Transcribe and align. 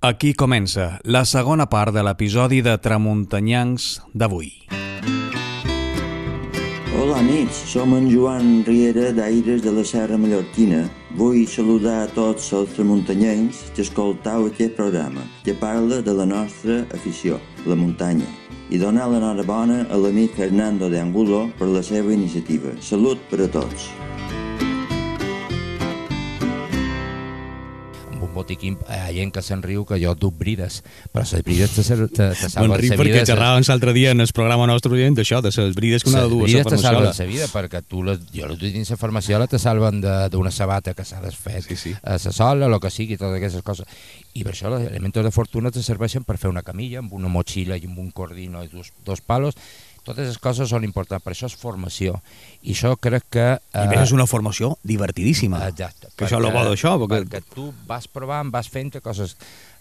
Aquí 0.00 0.30
comença 0.30 1.00
la 1.02 1.24
segona 1.26 1.64
part 1.66 1.90
de 1.90 2.04
l'episodi 2.06 2.60
de 2.62 2.76
Tramuntanyancs 2.78 3.86
d'avui. 4.14 4.52
Hola 6.94 7.16
amics, 7.18 7.58
som 7.66 7.96
en 7.96 8.06
Joan 8.06 8.62
Riera 8.62 9.10
d'Aires 9.10 9.64
de 9.64 9.72
la 9.74 9.82
Serra 9.82 10.14
Mallorquina. 10.14 10.84
Vull 11.18 11.42
saludar 11.50 12.04
a 12.04 12.10
tots 12.14 12.46
els 12.54 12.70
tramuntanyencs 12.78 13.72
que 13.74 13.82
escoltau 13.82 14.46
aquest 14.46 14.78
programa, 14.78 15.26
que 15.42 15.58
parla 15.58 15.98
de 15.98 16.14
la 16.14 16.26
nostra 16.30 16.84
afició, 16.94 17.40
la 17.66 17.74
muntanya, 17.74 18.30
i 18.70 18.78
donar 18.78 19.10
l'enhorabona 19.10 19.88
a 19.90 19.98
l'amic 19.98 20.38
Fernando 20.38 20.86
de 20.86 21.02
Angulo 21.02 21.48
per 21.58 21.74
la 21.74 21.82
seva 21.82 22.14
iniciativa. 22.14 22.70
Salut 22.78 23.18
per 23.32 23.48
a 23.48 23.50
tots. 23.50 23.90
Botiquín 28.38 28.78
hi 28.88 29.20
ha 29.20 29.28
que 29.34 29.42
se'n 29.44 29.62
riu 29.64 29.84
que 29.88 29.98
jo 30.00 30.14
duc 30.18 30.38
brides, 30.38 30.80
però 31.12 31.26
les 31.26 31.44
brides 31.44 31.74
te, 31.76 31.84
te, 31.84 32.30
te 32.38 32.48
salven 32.48 32.72
bon, 32.72 32.80
riu 32.80 32.94
perquè 32.98 33.24
xerràvem 33.28 33.66
l'altre 33.68 33.94
dia 33.96 34.14
en 34.14 34.24
el 34.24 34.32
programa 34.34 34.68
nostre 34.70 34.94
d'això, 35.18 35.42
de 35.42 35.52
les 35.54 35.74
brides 35.76 36.04
que 36.04 36.10
una 36.10 36.22
de 36.24 36.30
dues 36.32 36.52
Les 36.52 36.62
brides 36.62 36.72
te 36.72 36.82
salven 36.82 37.10
la 37.10 37.26
vida 37.26 37.48
perquè 37.52 37.82
tu 37.82 38.02
les, 38.06 38.20
jo 38.34 38.48
les 38.48 38.58
dins 38.60 38.90
la 38.90 38.96
farmaciola 39.00 39.46
te 39.46 39.58
salven 39.58 40.00
d'una 40.00 40.50
sabata 40.54 40.94
que 40.94 41.04
s'ha 41.04 41.20
desfet 41.20 41.64
sí, 41.68 41.76
sí. 41.76 41.94
a 42.02 42.16
la 42.16 42.32
sola, 42.32 42.66
el 42.66 42.80
que 42.80 42.90
sigui, 42.90 43.16
totes 43.16 43.38
aquestes 43.38 43.64
coses. 43.66 43.86
I 44.34 44.44
per 44.46 44.54
això 44.54 44.70
els 44.70 44.88
elements 44.88 45.18
de 45.18 45.34
fortuna 45.34 45.72
te 45.74 45.82
serveixen 45.82 46.24
per 46.24 46.38
fer 46.38 46.50
una 46.50 46.62
camilla 46.62 47.02
amb 47.02 47.12
una 47.16 47.30
motxilla 47.32 47.76
i 47.76 47.86
amb 47.88 47.98
un 47.98 48.10
cordino 48.14 48.62
i 48.64 48.70
dos, 48.72 48.92
dos 49.04 49.20
palos 49.20 49.58
totes 50.08 50.30
les 50.32 50.40
coses 50.42 50.70
són 50.72 50.86
importants, 50.86 51.22
per 51.24 51.34
això 51.34 51.48
és 51.50 51.56
formació. 51.58 52.18
I 52.62 52.74
això 52.74 52.94
crec 53.00 53.26
que... 53.36 53.48
Eh, 53.58 53.84
I 53.84 53.88
més 53.92 54.06
és 54.08 54.14
una 54.16 54.28
formació 54.30 54.74
divertidíssima. 54.88 55.62
Exacte. 55.68 56.12
Que 56.16 56.26
això 56.26 56.40
és 56.40 56.44
el 56.44 56.54
bo 56.54 56.62
d'això. 56.66 56.94
Perquè... 57.04 57.24
perquè 57.26 57.54
tu 57.54 57.72
vas 57.88 58.08
provant, 58.10 58.54
vas 58.54 58.70
fent 58.72 58.96
coses... 59.04 59.36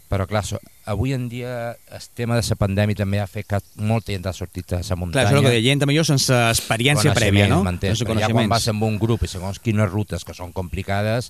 Però 0.07 0.23
clar, 0.23 0.39
so, 0.47 0.55
avui 0.87 1.11
en 1.11 1.25
dia 1.27 1.73
el 1.75 2.03
tema 2.15 2.37
de 2.39 2.43
la 2.47 2.55
pandèmia 2.55 2.95
també 2.95 3.19
ha 3.19 3.25
fet 3.27 3.43
que 3.49 3.57
molta 3.83 4.13
gent 4.13 4.29
ha 4.29 4.31
sortit 4.31 4.71
a 4.71 4.79
la 4.79 4.95
muntanya. 4.95 5.25
Clar, 5.25 5.25
això 5.25 5.35
és 5.35 5.41
el 5.41 5.47
que 5.49 5.51
deia 5.51 5.65
gent 5.65 5.81
també 5.83 5.97
jo 5.97 6.05
sense 6.07 6.37
experiència 6.47 7.11
prèvia, 7.17 7.49
no? 7.51 7.59
Sense 7.67 8.07
ja 8.21 8.29
quan 8.31 8.47
vas 8.47 8.69
amb 8.71 8.87
un 8.87 8.95
grup 9.01 9.25
i 9.27 9.31
segons 9.31 9.59
quines 9.59 9.91
rutes 9.91 10.23
que 10.23 10.35
són 10.37 10.55
complicades, 10.55 11.27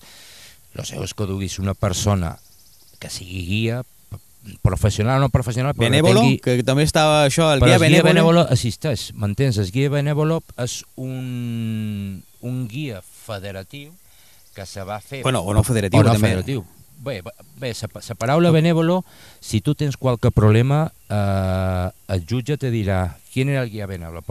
el 0.78 0.86
seu 0.86 1.02
és 1.02 1.16
que 1.18 1.26
duguis 1.26 1.58
una 1.58 1.74
persona 1.74 2.36
que 3.02 3.10
sigui 3.10 3.42
guia 3.50 3.82
professional 4.62 5.18
o 5.18 5.26
no 5.26 5.30
professional 5.30 5.76
però 5.76 5.88
Benévolo, 5.90 6.22
tingui... 6.22 6.40
que 6.44 6.64
també 6.68 6.86
estava 6.88 7.26
això 7.26 7.52
el 7.54 7.62
però 7.64 7.76
guia, 7.76 7.82
el 7.82 7.94
guia 7.94 8.06
Benévolo 8.06 8.46
assisteix, 8.48 9.12
m'entens? 9.14 9.60
El 9.62 9.72
guia 9.72 9.92
Benévolo 9.94 10.42
és 10.64 10.80
un, 10.96 12.24
un 12.42 12.66
guia 12.72 13.02
federatiu 13.02 13.94
que 14.58 14.66
se 14.66 14.84
va 14.84 15.00
fer... 15.00 15.22
Bueno, 15.22 15.44
o 15.46 15.54
no 15.54 15.64
federatiu, 15.64 16.02
o 16.02 16.04
no 16.04 16.16
també. 16.16 16.32
federatiu. 16.32 16.66
Bé, 16.98 17.22
bé 17.62 17.74
la 17.78 18.16
paraula 18.18 18.50
benévolo, 18.50 19.04
si 19.40 19.62
tu 19.62 19.76
tens 19.76 19.98
qualque 19.98 20.32
problema, 20.32 20.92
eh, 21.10 21.90
el 22.08 22.26
jutge 22.26 22.58
te 22.58 22.72
dirà 22.72 23.20
quién 23.32 23.50
era 23.50 23.62
el 23.62 23.70
guia 23.70 23.86
benévolo, 23.86 24.24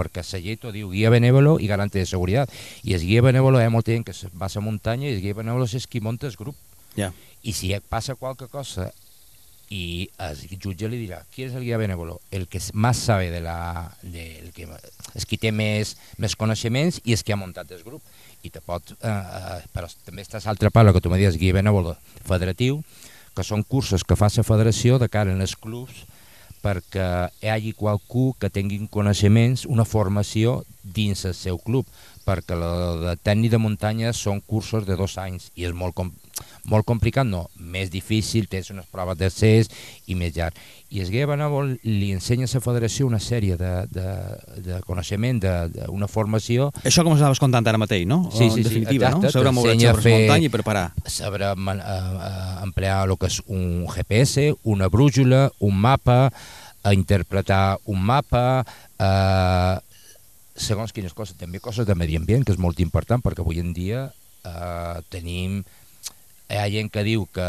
llei 0.43 0.57
t'ho 0.57 0.73
diu 0.73 0.91
guia 0.91 1.11
benévolo 1.11 1.61
i 1.61 1.69
garante 1.69 2.01
de 2.01 2.07
seguretat. 2.07 2.51
I 2.83 2.95
el 2.95 3.07
guia 3.07 3.23
benévolo 3.23 3.61
hi 3.61 3.65
ha 3.65 3.71
molta 3.71 3.93
gent 3.93 4.05
que 4.05 4.13
va 4.35 4.47
a 4.47 4.51
la 4.53 4.61
muntanya 4.61 5.07
i 5.07 5.15
el 5.15 5.23
guia 5.23 5.35
benévolo 5.35 5.65
és 5.65 5.87
qui 5.87 6.01
munta 6.01 6.27
el 6.27 6.35
grup. 6.35 6.57
Yeah. 6.97 7.15
I 7.43 7.53
si 7.53 7.71
passa 7.89 8.17
qualque 8.17 8.49
cosa 8.49 8.91
y 9.69 10.09
el 10.19 10.37
jutge 10.63 10.89
li 10.89 11.01
dirà 11.01 11.23
qui 11.33 11.47
és 11.47 11.55
el 11.55 11.65
guia 11.67 11.79
benèvolo? 11.81 12.21
El 12.31 12.47
que 12.47 12.61
més 12.75 13.03
sabe 13.09 13.31
de 13.33 13.41
la, 13.43 13.91
de, 14.03 14.27
el 14.41 14.53
que, 14.55 14.69
és 15.15 15.27
qui 15.27 15.39
té 15.43 15.51
més, 15.51 15.97
més 16.23 16.37
coneixements 16.39 17.01
i 17.05 17.17
és 17.17 17.25
qui 17.27 17.35
ha 17.35 17.41
muntat 17.41 17.71
el 17.75 17.83
grup 17.87 18.03
i 18.47 18.51
te 18.51 18.63
pot, 18.63 18.95
eh, 18.95 19.11
eh, 19.11 19.63
però 19.75 19.91
també 20.07 20.23
està 20.23 20.41
l'altra 20.45 20.71
part, 20.71 20.93
que 20.95 21.03
tu 21.03 21.11
me 21.11 21.19
dius 21.19 21.39
guia 21.41 21.57
benèvolo 21.57 21.97
federatiu, 22.29 22.83
que 23.35 23.45
són 23.45 23.65
cursos 23.65 24.05
que 24.07 24.17
fa 24.17 24.31
la 24.31 24.47
federació 24.47 25.01
de 25.03 25.09
cara 25.09 25.35
en 25.35 25.43
els 25.43 25.57
clubs 25.57 26.05
perquè 26.67 27.07
hi 27.43 27.51
hagi 27.53 27.73
qualcú 27.79 28.33
que 28.41 28.51
tingui 28.51 28.81
coneixements, 28.91 29.67
una 29.71 29.85
formació 29.87 30.63
dins 30.83 31.25
el 31.29 31.35
seu 31.35 31.61
club, 31.63 31.87
perquè 32.27 32.59
la 32.59 32.71
de 33.03 33.15
tècnic 33.23 33.53
de 33.53 33.61
muntanya 33.63 34.13
són 34.17 34.41
cursos 34.41 34.87
de 34.87 34.97
dos 34.99 35.15
anys 35.23 35.51
i 35.55 35.67
és 35.69 35.75
molt, 35.77 35.95
molt 36.71 36.87
complicat, 36.89 37.27
no, 37.27 37.47
més 37.57 37.91
difícil, 37.93 38.49
tens 38.51 38.71
unes 38.75 38.89
proves 38.93 39.19
d'accés 39.19 39.71
i 40.11 40.17
més 40.19 40.35
llarg. 40.37 40.59
I 40.91 41.01
es 41.03 41.11
Guia 41.11 41.27
Benàvol 41.27 41.73
li 41.85 42.13
ensenya 42.15 42.47
a 42.47 42.53
la 42.53 42.63
federació 42.63 43.07
una 43.07 43.21
sèrie 43.23 43.57
de, 43.59 43.73
de, 43.91 44.11
de 44.67 44.81
coneixement, 44.87 45.41
d'una 45.41 46.11
formació... 46.11 46.71
Això 46.87 47.05
com 47.07 47.17
estaves 47.17 47.41
contant 47.43 47.67
ara 47.67 47.81
mateix, 47.81 48.07
no? 48.07 48.25
Sí, 48.35 48.51
sí, 48.51 48.61
en 48.61 48.69
definitiva, 48.69 49.11
exacte, 49.11 49.27
no? 49.27 49.35
Saber 49.35 49.55
moure 49.57 49.75
per 49.81 50.05
fer... 50.05 50.15
muntanya 50.21 50.51
i 50.51 50.53
preparar. 50.53 50.87
Saber 51.11 51.43
uh, 51.49 51.57
uh, 51.57 52.63
emplear 52.67 53.01
el 53.07 53.17
que 53.19 53.31
és 53.31 53.41
un 53.47 53.87
GPS, 53.91 54.53
una 54.65 54.91
brújula, 54.93 55.49
un 55.67 55.83
mapa, 55.83 56.31
a 56.87 56.95
interpretar 56.95 57.81
un 57.91 57.99
mapa, 57.99 58.63
eh, 58.99 59.75
segons 60.55 60.93
quines 60.95 61.15
coses, 61.19 61.35
també 61.35 61.59
coses 61.59 61.87
de 61.87 61.97
medi 61.99 62.15
ambient, 62.15 62.47
que 62.47 62.55
és 62.55 62.63
molt 62.63 62.79
important, 62.85 63.23
perquè 63.23 63.43
avui 63.43 63.59
en 63.59 63.73
dia 63.75 64.07
eh, 64.47 64.99
tenim 65.11 65.65
hi 66.49 66.61
ha 66.61 66.69
gent 66.71 66.91
que 66.93 67.05
diu 67.07 67.27
que, 67.35 67.47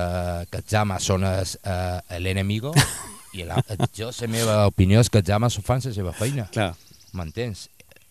que 0.52 0.62
els 0.62 0.76
ames 0.80 1.08
són 1.10 1.26
eh, 1.28 2.20
l'enemigo 2.24 2.74
i 3.38 3.46
la, 3.46 3.62
jo 3.96 4.12
la 4.12 4.30
meva 4.32 4.60
opinió 4.72 5.02
és 5.04 5.12
que 5.14 5.22
els 5.22 5.34
ames 5.36 5.60
fan 5.66 5.84
la 5.86 5.94
seva 5.94 6.14
feina 6.18 6.48
m'entens? 7.18 7.68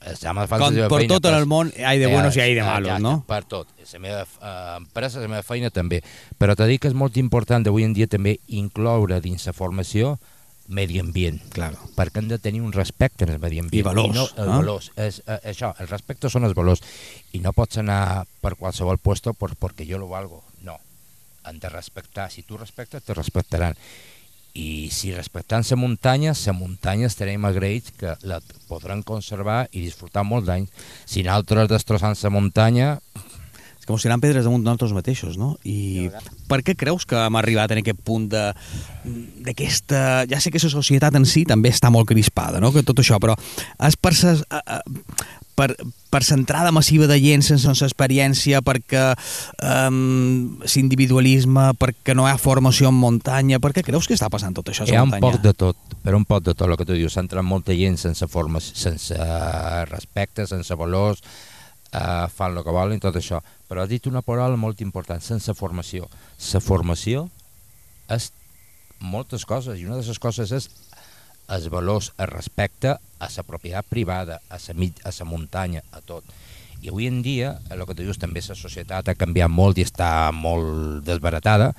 Els 0.06 0.22
ames 0.28 0.48
fan 0.50 0.62
la 0.62 0.70
seva 0.74 0.90
per 0.92 1.02
feina 1.02 1.16
tot 1.16 1.30
en 1.32 1.38
el 1.40 1.48
món 1.50 1.72
hi 1.74 1.82
ha 1.82 1.96
de 1.98 2.12
buenos 2.12 2.36
eh, 2.36 2.38
i 2.38 2.52
hi 2.52 2.54
ha 2.54 2.62
de 2.62 2.68
malos, 2.68 2.92
ja, 2.92 3.00
no? 3.02 3.16
per 3.26 3.42
tot, 3.48 3.72
la 3.92 4.02
meva 4.04 4.22
eh, 4.22 4.76
empresa 4.76 5.24
la 5.24 5.32
meva 5.32 5.42
feina 5.46 5.72
també, 5.74 6.02
però 6.38 6.54
t'he 6.54 6.70
dit 6.70 6.82
que 6.82 6.92
és 6.92 6.96
molt 6.96 7.18
important 7.18 7.66
avui 7.66 7.88
en 7.88 7.96
dia 7.96 8.06
també 8.06 8.38
incloure 8.62 9.20
dins 9.24 9.48
la 9.48 9.56
formació 9.56 10.16
medi 10.68 10.98
ambient, 10.98 11.38
claro. 11.52 11.78
perquè 11.96 12.20
hem 12.20 12.28
de 12.28 12.38
tenir 12.42 12.60
un 12.62 12.72
respecte 12.72 13.24
en 13.24 13.32
el 13.34 13.38
medi 13.38 13.60
ambient. 13.60 13.80
I 13.80 13.86
valors. 13.86 14.10
I 14.10 14.18
no, 14.18 14.26
el 14.36 14.48
eh? 14.48 14.56
valors 14.56 14.90
és, 14.96 15.20
eh, 15.26 15.38
això, 15.52 15.72
el 15.80 15.88
respecte 15.88 16.30
són 16.32 16.46
els 16.48 16.56
valors. 16.58 16.82
I 17.32 17.40
no 17.44 17.52
pots 17.56 17.78
anar 17.82 18.26
per 18.42 18.56
qualsevol 18.58 18.98
puesto 18.98 19.34
por, 19.34 19.54
perquè 19.60 19.86
jo 19.88 20.00
lo 20.02 20.10
valgo. 20.10 20.42
Han 21.46 21.58
de 21.62 21.70
respectar. 21.70 22.28
Si 22.30 22.42
tu 22.42 22.58
respectes, 22.58 23.02
te 23.02 23.14
respectaran. 23.14 23.78
I 24.56 24.88
si 24.90 25.12
respectant 25.12 25.66
la 25.68 25.76
muntanya, 25.76 26.32
la 26.32 26.52
muntanya 26.56 27.10
estarem 27.10 27.44
agraïts 27.44 27.92
que 28.00 28.16
la 28.24 28.40
podran 28.70 29.02
conservar 29.04 29.66
i 29.70 29.84
disfrutar 29.84 30.24
molt 30.24 30.46
d'anys. 30.48 30.72
Si 31.04 31.22
nosaltres 31.22 31.68
destrossant 31.68 32.16
la 32.22 32.32
muntanya, 32.32 32.94
com 33.86 33.98
si 34.00 34.08
eren 34.10 34.20
pedres 34.20 34.44
damunt 34.44 34.64
de 34.64 34.66
nosaltres 34.66 34.92
mateixos, 34.96 35.36
no? 35.38 35.52
I 35.62 36.10
per 36.50 36.58
què 36.66 36.74
creus 36.74 37.06
que 37.06 37.16
hem 37.20 37.38
arribat 37.38 37.70
en 37.70 37.80
aquest 37.80 38.00
punt 38.04 38.26
de 38.32 38.42
d'aquesta... 39.46 40.26
Ja 40.26 40.40
sé 40.42 40.50
que 40.50 40.58
la 40.58 40.72
societat 40.72 41.14
en 41.14 41.24
si 41.28 41.44
també 41.46 41.70
està 41.70 41.92
molt 41.94 42.08
crispada, 42.10 42.58
no?, 42.60 42.72
que 42.74 42.82
tot 42.82 42.98
això, 42.98 43.20
però 43.22 43.36
és 43.86 43.96
per, 43.96 44.12
ses, 44.18 44.42
per, 45.56 45.72
per 46.12 46.22
centrada 46.24 46.70
massiva 46.74 47.08
de 47.08 47.16
gent 47.22 47.42
sense, 47.46 47.64
sense 47.64 47.86
experiència, 47.88 48.60
perquè 48.64 49.08
um, 49.64 50.60
l'individualisme, 50.68 51.70
perquè 51.80 52.14
no 52.14 52.28
hi 52.28 52.34
ha 52.34 52.38
formació 52.40 52.92
en 52.92 53.00
muntanya, 53.00 53.60
per 53.62 53.72
què 53.74 53.84
creus 53.86 54.06
que 54.06 54.16
està 54.18 54.30
passant 54.32 54.54
tot 54.56 54.70
això 54.70 54.84
a 54.84 54.90
Hi 54.92 55.00
ha 55.00 55.04
un 55.06 55.16
poc 55.16 55.40
de 55.42 55.54
tot, 55.56 55.96
però 56.04 56.20
un 56.20 56.28
poc 56.28 56.44
de 56.46 56.54
tot, 56.54 56.68
el 56.68 56.78
que 56.78 56.88
tu 56.88 56.96
dius, 56.96 57.16
s'ha 57.16 57.24
entrat 57.24 57.46
molta 57.46 57.74
gent 57.76 57.98
sense 58.00 58.28
formació, 58.30 58.76
sense 58.86 59.18
respecte, 59.90 60.46
sense 60.46 60.76
valors, 60.78 61.24
eh, 61.90 62.26
fan 62.32 62.56
el 62.56 62.64
que 62.64 62.74
volen 62.74 63.00
tot 63.02 63.16
això. 63.16 63.40
Però 63.66 63.82
ha 63.82 63.90
dit 63.90 64.06
una 64.06 64.22
paraula 64.22 64.60
molt 64.60 64.82
important, 64.84 65.22
sense 65.24 65.54
formació. 65.58 66.10
La 66.52 66.62
formació 66.62 67.26
és 68.12 68.30
moltes 69.00 69.44
coses, 69.44 69.80
i 69.80 69.88
una 69.88 69.98
de 69.98 70.06
les 70.06 70.20
coses 70.20 70.52
és 70.52 70.68
els 71.48 71.68
valors, 71.70 72.12
el 72.18 72.30
respecte 72.32 72.96
a 72.96 73.28
la 73.30 73.44
propietat 73.46 73.86
privada, 73.88 74.40
a 74.48 74.58
la, 74.58 74.88
a 75.04 75.12
la 75.18 75.28
muntanya, 75.28 75.82
a 75.92 76.00
tot. 76.00 76.24
I 76.82 76.90
avui 76.92 77.06
en 77.08 77.22
dia, 77.22 77.56
el 77.70 77.84
que 77.86 77.94
tu 77.94 78.04
dius, 78.04 78.18
també 78.20 78.42
la 78.44 78.58
societat 78.58 79.08
ha 79.08 79.16
canviat 79.16 79.50
molt 79.50 79.78
i 79.78 79.86
està 79.86 80.30
molt 80.32 81.04
desbaratada, 81.06 81.72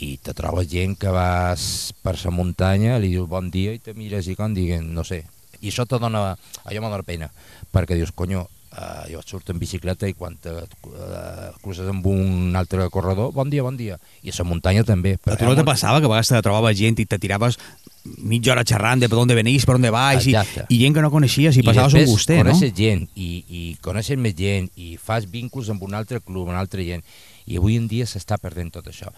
i 0.00 0.16
te 0.22 0.32
trobes 0.36 0.68
gent 0.70 0.96
que 0.96 1.12
vas 1.12 1.92
per 2.02 2.16
la 2.22 2.32
muntanya, 2.32 2.98
li 2.98 3.12
dius 3.12 3.28
bon 3.28 3.50
dia 3.52 3.74
i 3.76 3.82
te 3.82 3.94
mires 3.94 4.28
i 4.28 4.36
com 4.36 4.54
diguen, 4.56 4.94
no 4.96 5.04
sé, 5.04 5.24
i 5.60 5.68
això 5.68 5.84
te 5.84 6.00
dona, 6.00 6.30
allò 6.64 6.82
m'ha 6.82 7.02
pena, 7.04 7.30
perquè 7.72 7.98
dius, 7.98 8.14
conyo, 8.16 8.48
Uh, 8.70 9.02
jo 9.10 9.18
surto 9.26 9.50
en 9.50 9.58
bicicleta 9.58 10.06
i 10.06 10.12
quan 10.14 10.36
te, 10.38 10.52
uh, 10.54 11.46
cruces 11.58 11.88
amb 11.90 12.04
un 12.06 12.54
altre 12.54 12.84
corredor, 12.94 13.32
bon 13.34 13.50
dia, 13.50 13.64
bon 13.66 13.74
dia. 13.74 13.96
I 14.22 14.30
a 14.30 14.36
la 14.36 14.44
muntanya 14.46 14.84
també. 14.86 15.16
Però 15.18 15.34
a 15.34 15.40
tu 15.40 15.48
no 15.48 15.56
te 15.58 15.64
passava 15.66 15.98
que 15.98 16.06
a 16.06 16.12
vegades 16.12 16.30
te 16.30 16.38
trobava 16.46 16.70
gent 16.70 17.02
i 17.02 17.06
te 17.10 17.18
tiraves 17.18 17.58
mitja 18.04 18.52
hora 18.54 18.64
xerrant 18.64 19.02
de 19.02 19.08
per 19.08 19.18
on 19.20 19.32
venís, 19.36 19.66
per 19.68 19.76
on 19.76 19.88
vais, 19.92 20.26
i, 20.26 20.36
i 20.68 20.78
gent 20.80 20.96
que 20.96 21.02
no 21.04 21.10
coneixies 21.12 21.58
i, 21.58 21.64
I 21.64 21.66
passaves 21.66 21.98
un 22.00 22.06
gustet, 22.08 22.44
no? 22.46 22.54
I 22.56 22.70
gent 22.76 23.04
i, 23.14 23.30
i 23.48 23.64
coneixes 23.84 24.18
més 24.18 24.36
gent 24.38 24.70
i 24.76 24.94
fas 25.00 25.28
vincles 25.28 25.68
amb 25.72 25.84
un 25.84 25.98
altre 25.98 26.20
club, 26.20 26.48
amb 26.48 26.56
una 26.56 26.64
altra 26.64 26.84
gent 26.86 27.04
i 27.46 27.58
avui 27.60 27.76
en 27.76 27.88
dia 27.90 28.06
s'està 28.08 28.38
perdent 28.40 28.72
tot 28.78 28.88
això. 28.88 29.12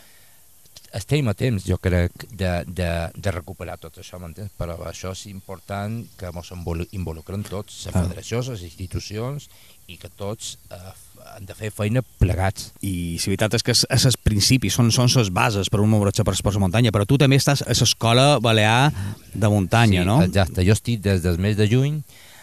estem 0.93 1.29
a 1.29 1.33
temps, 1.33 1.65
jo 1.65 1.79
crec, 1.81 2.27
de, 2.37 2.51
de, 2.69 2.89
de 3.17 3.31
recuperar 3.33 3.79
tot 3.81 3.97
això, 3.99 4.19
m'entens? 4.21 4.51
Però 4.59 4.77
això 4.89 5.15
és 5.17 5.25
important 5.31 6.03
que 6.21 6.29
ens 6.29 6.51
involucren 6.93 7.43
tots, 7.49 7.87
la 7.87 7.95
federació, 7.97 8.43
les 8.51 8.65
institucions, 8.67 9.49
i 9.89 9.97
que 9.97 10.11
tots 10.13 10.59
eh, 10.71 10.93
han 11.37 11.47
de 11.47 11.55
fer 11.57 11.71
feina 11.75 12.03
plegats. 12.21 12.71
I 12.85 13.19
la 13.19 13.33
veritat 13.33 13.57
és 13.59 13.65
que 13.67 13.75
els 13.75 14.19
principis, 14.23 14.75
són, 14.77 14.91
són 14.95 15.11
les 15.15 15.31
bases 15.35 15.71
per 15.73 15.81
un 15.83 15.91
moratge 15.93 16.25
per 16.27 16.35
esports 16.37 16.59
de 16.59 16.65
muntanya, 16.65 16.93
però 16.95 17.07
tu 17.09 17.19
també 17.21 17.39
estàs 17.41 17.65
a 17.65 17.73
l'escola 17.73 18.39
balear 18.43 18.93
de 19.35 19.49
muntanya, 19.53 20.03
sí, 20.03 20.09
no? 20.09 20.21
exacte. 20.25 20.67
Jo 20.67 20.77
estic 20.77 21.03
des 21.05 21.23
del 21.25 21.39
mes 21.43 21.57
de 21.57 21.69
juny 21.71 22.03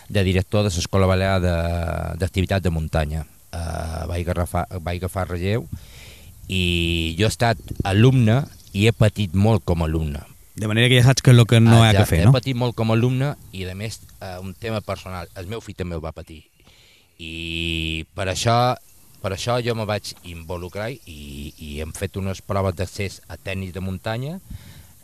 de 0.10 0.24
director 0.26 0.66
de 0.66 0.74
l'escola 0.74 1.08
balear 1.10 1.38
d'activitat 2.20 2.64
de, 2.64 2.70
de 2.70 2.74
muntanya. 2.74 3.26
Uh, 3.50 4.06
vaig, 4.10 4.28
agafar, 4.30 4.68
vaig 4.86 5.00
agafar 5.00 5.24
relleu 5.26 5.64
i 6.50 7.16
jo 7.18 7.26
he 7.26 7.32
estat 7.32 7.58
alumne 7.82 8.44
i 8.78 8.86
he 8.86 8.94
patit 8.94 9.34
molt 9.34 9.66
com 9.66 9.82
a 9.82 9.88
alumne. 9.90 10.22
De 10.60 10.68
manera 10.70 10.90
que 10.92 11.00
ja 11.00 11.08
saps 11.08 11.24
que 11.24 11.32
és 11.32 11.38
el 11.38 11.48
que 11.50 11.62
no 11.64 11.80
hi 11.80 11.88
ha 11.88 11.96
que 11.96 12.06
fer, 12.10 12.20
no? 12.26 12.34
He 12.34 12.42
patit 12.42 12.58
molt 12.58 12.76
com 12.78 12.92
a 12.92 12.98
alumne 12.98 13.32
i, 13.54 13.64
a 13.66 13.76
més, 13.78 14.02
uh, 14.20 14.38
un 14.44 14.54
tema 14.54 14.82
personal. 14.86 15.30
El 15.40 15.50
meu 15.50 15.64
fill 15.66 15.78
també 15.78 15.98
el 15.98 16.04
va 16.04 16.12
patir 16.14 16.44
i 17.20 18.06
per 18.16 18.30
això, 18.32 18.56
per 19.20 19.34
això 19.36 19.60
jo 19.60 19.76
me 19.76 19.86
vaig 19.88 20.14
involucrar 20.32 20.88
i, 20.90 21.52
i 21.60 21.80
hem 21.84 21.92
fet 21.96 22.16
unes 22.18 22.40
proves 22.42 22.78
d'accés 22.80 23.20
a 23.28 23.36
tècnics 23.36 23.76
de 23.76 23.84
muntanya 23.84 24.38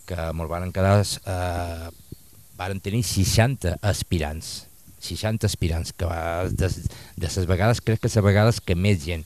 que 0.07 0.29
me'l 0.38 0.47
van 0.47 0.71
quedar 0.71 1.01
eh, 1.03 1.89
varen 2.56 2.79
tenir 2.79 3.03
60 3.03 3.75
aspirants. 3.83 4.69
60 5.03 5.45
aspirants 5.45 5.91
que 5.91 6.07
va, 6.07 6.47
de, 6.47 6.69
de 7.19 7.27
les 7.27 7.47
vegades 7.50 7.81
crec 7.83 8.00
que 8.01 8.09
les 8.09 8.23
vegades 8.23 8.62
que 8.63 8.77
més 8.79 9.03
gent. 9.03 9.25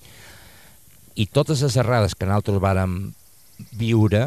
I 1.15 1.27
totes 1.29 1.61
les 1.61 1.77
errades 1.77 2.15
que 2.15 2.25
nosaltres 2.25 2.63
vàrem 2.63 2.95
viure 3.77 4.23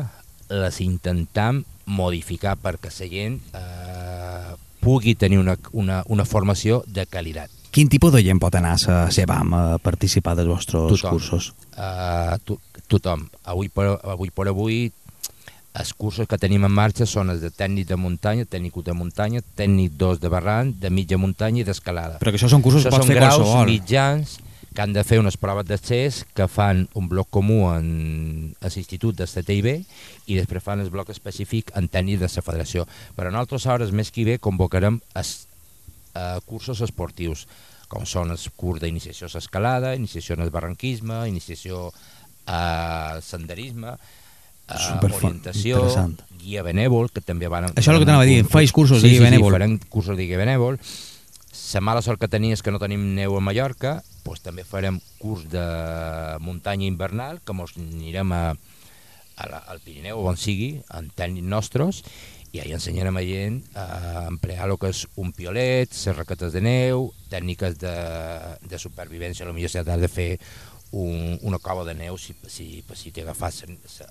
les 0.52 0.78
intentam 0.84 1.64
modificar 1.86 2.54
perquè 2.60 2.92
la 2.92 3.10
gent 3.10 3.40
eh, 3.58 4.54
pugui 4.84 5.16
tenir 5.16 5.40
una, 5.42 5.56
una, 5.72 6.02
una 6.06 6.28
formació 6.28 6.84
de 6.86 7.08
qualitat 7.10 7.61
Quin 7.72 7.88
tipus 7.88 8.12
de 8.12 8.20
gent 8.20 8.36
pot 8.36 8.52
anar 8.58 8.74
a 8.76 8.96
SEBAM 9.08 9.54
a 9.56 9.62
participar 9.80 10.34
dels 10.36 10.50
vostres 10.50 10.92
tothom. 10.92 11.14
cursos? 11.16 11.52
Uh, 11.72 12.36
to 12.44 12.58
tothom. 12.84 13.24
Avui 13.48 13.70
per, 13.72 13.86
avui 14.04 14.28
per 14.28 14.50
avui 14.50 14.90
els 15.72 15.92
cursos 15.96 16.28
que 16.28 16.36
tenim 16.36 16.66
en 16.68 16.72
marxa 16.72 17.06
són 17.08 17.32
els 17.32 17.40
de 17.40 17.48
tècnic 17.48 17.88
de 17.88 17.96
muntanya, 17.96 18.44
tècnic 18.44 18.76
de 18.84 18.92
muntanya, 18.92 19.40
tècnic 19.56 19.94
2 19.96 20.20
de 20.20 20.28
barran, 20.28 20.74
de 20.76 20.90
mitja 20.92 21.16
muntanya 21.16 21.62
i 21.62 21.64
d'escalada. 21.64 22.18
Però 22.20 22.32
que 22.34 22.36
això 22.36 22.50
són 22.52 22.64
cursos 22.64 22.84
que 22.84 22.92
pot 22.92 23.06
fer 23.08 23.16
graus 23.16 23.40
qualsevol. 23.40 23.70
mitjans 23.70 24.36
que 24.72 24.82
han 24.84 24.92
de 24.92 25.04
fer 25.04 25.18
unes 25.20 25.36
proves 25.40 25.64
d'accés 25.68 26.22
que 26.36 26.48
fan 26.48 26.86
un 26.96 27.08
bloc 27.08 27.28
comú 27.32 27.70
en, 27.72 28.52
a 28.60 28.68
l'Institut 28.68 29.16
de 29.16 29.28
CTIB 29.28 29.68
i 29.72 30.36
després 30.36 30.64
fan 30.64 30.84
el 30.84 30.92
bloc 30.92 31.08
específic 31.12 31.72
en 31.76 31.88
tècnic 31.88 32.20
de 32.20 32.28
la 32.28 32.44
federació. 32.44 32.84
Però 33.16 33.32
nosaltres 33.32 33.88
el 33.88 33.96
mes 33.96 34.12
que 34.12 34.24
ve, 34.28 34.38
convocarem 34.40 35.00
es, 35.16 35.48
eh, 36.14 36.38
cursos 36.46 36.82
esportius, 36.84 37.46
com 37.92 38.06
són 38.08 38.32
els 38.32 38.48
curs 38.56 38.80
d'iniciació 38.80 39.28
a 39.28 39.36
l'escalada, 39.36 39.94
iniciació 39.98 40.38
el 40.38 40.50
barranquisme, 40.50 41.22
iniciació 41.28 41.90
a 42.46 43.20
senderisme, 43.22 43.96
eh, 44.72 45.12
orientació, 45.12 45.84
guia 46.42 46.64
benèvol, 46.66 47.10
que 47.12 47.22
també 47.24 47.50
van... 47.52 47.70
Això 47.72 47.90
és 47.90 47.94
el 47.94 48.02
que 48.02 48.08
t'anava 48.08 48.26
a 48.26 48.30
dir, 48.30 48.42
faig 48.48 48.72
cursos 48.74 49.00
sí, 49.00 49.06
de 49.06 49.14
guia 49.14 49.22
sí, 49.22 49.28
benèvol. 49.28 49.50
Sí, 49.50 49.58
farem 49.58 49.78
cursos 49.92 50.18
de 50.18 50.28
guia 50.28 50.40
benèvol. 50.40 50.78
La 51.72 51.80
mala 51.80 52.02
sort 52.04 52.20
que 52.20 52.28
tenia 52.28 52.56
és 52.56 52.60
que 52.64 52.72
no 52.72 52.80
tenim 52.80 53.14
neu 53.16 53.36
a 53.38 53.40
Mallorca, 53.44 53.94
doncs 54.26 54.42
també 54.44 54.64
farem 54.64 54.98
curs 55.20 55.46
de 55.52 55.64
muntanya 56.44 56.88
invernal, 56.88 57.40
que 57.44 57.54
ens 57.56 57.76
anirem 57.80 58.32
a, 58.36 58.42
a 58.52 59.48
la, 59.48 59.62
al 59.72 59.80
Pirineu, 59.84 60.20
on 60.28 60.36
sigui, 60.40 60.74
en 60.92 61.08
tècnics 61.16 61.48
nostres, 61.48 62.02
i 62.52 62.60
ahir 62.60 62.74
ensenyarem 62.76 63.16
a 63.16 63.22
gent 63.24 63.62
a 63.74 64.26
emplear 64.28 64.68
el 64.68 64.76
que 64.80 64.90
és 64.92 65.06
un 65.16 65.32
piolet, 65.32 65.88
les 65.92 66.16
raquetes 66.18 66.52
de 66.52 66.60
neu, 66.64 67.08
tècniques 67.32 67.78
de, 67.80 67.94
de 68.68 68.80
supervivència, 68.80 69.48
potser 69.48 69.72
s'ha 69.72 69.96
de 69.96 70.10
fer 70.12 70.28
un, 70.92 71.38
una 71.48 71.58
cova 71.58 71.86
de 71.88 71.94
neu 71.96 72.18
si, 72.20 72.36
si, 72.52 72.84
si 72.94 73.14
t'agafas 73.16 73.62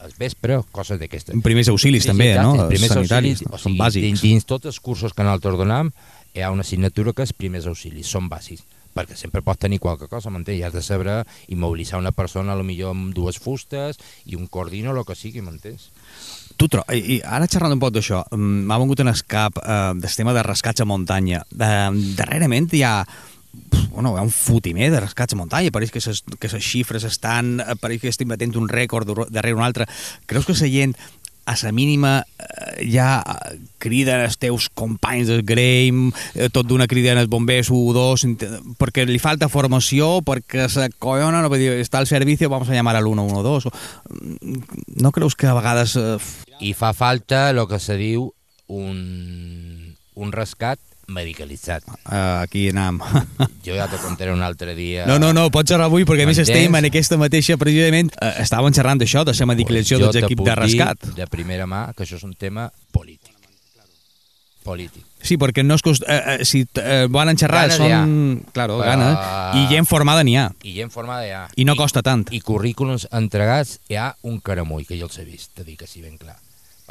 al 0.02 0.18
vespre, 0.18 0.58
coses 0.74 0.98
d'aquestes. 0.98 1.38
Primers 1.46 1.70
auxilis 1.70 2.08
sí, 2.08 2.10
també, 2.10 2.32
sí, 2.34 2.42
no? 2.42 2.66
Primers 2.66 2.98
Sanitaris, 2.98 3.44
auxilis, 3.44 3.54
o 3.54 3.62
són 3.62 3.76
sigui, 3.76 3.84
bàsics. 3.84 4.08
Dins, 4.08 4.26
dins 4.26 4.50
tots 4.50 4.74
els 4.74 4.82
cursos 4.82 5.14
que 5.14 5.26
nosaltres 5.28 5.62
donem 5.62 5.94
hi 6.34 6.42
ha 6.42 6.50
una 6.52 6.66
assignatura 6.66 7.14
que 7.14 7.28
és 7.28 7.36
primers 7.38 7.70
auxilis, 7.70 8.10
són 8.10 8.32
bàsics 8.32 8.66
perquè 8.96 9.18
sempre 9.18 9.44
pots 9.46 9.62
tenir 9.64 9.80
qualque 9.80 10.10
cosa, 10.12 10.30
m'entens? 10.30 10.60
I 10.60 10.66
has 10.68 10.76
de 10.76 10.84
saber 10.86 11.22
immobilitzar 11.48 12.00
una 12.00 12.12
persona, 12.12 12.54
a 12.54 12.60
lo 12.60 12.68
millor 12.68 12.96
amb 12.96 13.16
dues 13.16 13.40
fustes 13.40 14.00
i 14.26 14.36
un 14.36 14.48
cordino, 14.48 14.94
el 14.96 15.06
que 15.08 15.16
sigui, 15.16 15.42
m'entens? 15.42 15.90
Tu 16.58 16.68
tro 16.70 16.84
I, 16.94 17.02
I 17.16 17.20
ara 17.26 17.50
xerrant 17.50 17.74
un 17.74 17.82
poc 17.82 17.96
d'això, 17.96 18.24
mm, 18.32 18.64
m'ha 18.70 18.80
vengut 18.82 19.02
en 19.02 19.12
el 19.12 19.26
cap 19.26 19.58
eh, 19.64 19.92
del 19.98 20.16
tema 20.16 20.36
de 20.38 20.46
rescats 20.46 20.84
a 20.84 20.88
muntanya. 20.88 21.46
De, 21.50 21.70
darrerament 22.18 22.72
hi 22.76 22.84
ha 22.88 22.96
bueno, 23.92 24.14
hi 24.16 24.20
ha 24.20 24.24
un 24.24 24.32
fotimer 24.32 24.90
de 24.92 25.02
rescats 25.04 25.36
a 25.36 25.38
muntanya, 25.40 25.72
pareix 25.76 25.92
que 25.92 26.02
ses, 26.04 26.22
que 26.40 26.48
les 26.48 26.64
xifres 26.64 27.04
estan, 27.08 27.58
eh, 27.60 27.76
pareix 27.80 28.04
que 28.04 28.12
estem 28.12 28.30
batent 28.32 28.56
un 28.60 28.70
rècord 28.72 29.10
darrere 29.30 29.58
un 29.58 29.66
altre. 29.66 29.88
Creus 30.26 30.48
que 30.48 30.56
la 30.56 30.72
gent 30.72 30.96
a 31.52 31.58
la 31.68 31.72
mínima 31.76 32.14
eh, 32.40 32.88
ja 32.92 33.22
criden 33.82 34.24
els 34.24 34.38
teus 34.40 34.70
companys 34.74 35.30
del 35.32 35.44
Grame, 35.48 36.12
eh, 36.36 36.50
tot 36.54 36.68
d'una 36.70 36.88
crida 36.88 37.12
en 37.14 37.22
els 37.22 37.30
bombers 37.32 37.72
1 37.74 37.96
2, 37.98 38.26
perquè 38.80 39.06
li 39.10 39.20
falta 39.20 39.50
formació, 39.52 40.22
perquè 40.26 40.70
se 40.72 40.88
collona, 40.98 41.44
no, 41.44 41.52
està 41.76 42.00
al 42.00 42.10
servici, 42.10 42.48
vamos 42.48 42.70
a 42.70 42.78
llamar 42.78 42.96
al 42.96 43.10
112. 43.10 43.74
No 45.02 45.12
creus 45.12 45.36
que 45.36 45.48
a 45.48 45.58
vegades... 45.58 45.98
Eh... 45.98 46.18
I 46.62 46.76
fa 46.78 46.92
falta 46.94 47.50
el 47.50 47.64
que 47.66 47.80
se 47.82 47.96
diu 47.98 48.28
un, 48.70 49.96
un 50.14 50.32
rescat 50.32 50.78
medicalitzat. 51.14 51.86
Uh, 52.06 52.42
aquí 52.42 52.68
anam. 52.70 53.00
jo 53.66 53.76
ja 53.76 53.88
te 53.92 54.00
contaré 54.02 54.34
un 54.34 54.42
altre 54.44 54.76
dia. 54.76 55.06
No, 55.10 55.20
no, 55.20 55.34
no, 55.36 55.50
pots 55.54 55.74
xerrar 55.74 55.90
avui, 55.90 56.06
perquè 56.08 56.26
a 56.26 56.32
més 56.32 56.42
estem 56.44 56.80
en 56.80 56.90
aquesta 56.90 57.20
mateixa, 57.22 57.60
precisament, 57.62 58.14
uh, 58.18 58.34
estàvem 58.44 58.74
xerrant 58.76 59.02
d'això, 59.02 59.26
de 59.28 59.36
la 59.38 59.50
medicalització 59.54 60.00
pues 60.00 60.10
dels 60.10 60.26
equips 60.26 60.48
de 60.48 60.58
rescat. 60.64 61.14
de 61.18 61.30
primera 61.32 61.68
mà 61.68 61.88
que 61.96 62.06
això 62.06 62.20
és 62.20 62.28
un 62.28 62.34
tema 62.34 62.70
polític. 62.92 63.36
Polític. 64.62 65.06
Sí, 65.26 65.38
perquè 65.42 65.64
no 65.66 65.78
és 65.78 65.82
cost... 65.86 66.04
eh, 66.06 66.20
eh, 66.36 66.46
si 66.46 66.62
eh, 66.78 67.08
van 67.10 67.34
xerrar 67.38 67.64
Ganes 67.66 67.80
són... 67.82 68.14
Claro, 68.54 68.78
Però... 68.82 68.92
gana. 68.92 69.10
I 69.58 69.66
gent 69.72 69.90
formada 69.90 70.22
n'hi 70.26 70.38
ha. 70.38 70.52
I 70.62 70.76
gent 70.78 70.94
formada 70.94 71.26
hi 71.26 71.34
ha. 71.34 71.42
I 71.58 71.66
no 71.66 71.78
costa 71.78 72.06
tant. 72.06 72.28
I 72.34 72.44
currículums 72.46 73.08
entregats 73.10 73.80
hi 73.90 73.98
ha 73.98 74.12
un 74.22 74.40
caramull, 74.40 74.86
que 74.86 75.02
jo 75.02 75.10
els 75.10 75.18
he 75.18 75.26
vist, 75.26 75.54
te 75.58 75.66
dic 75.66 75.82
així 75.88 76.06
ben 76.06 76.18
clar 76.22 76.38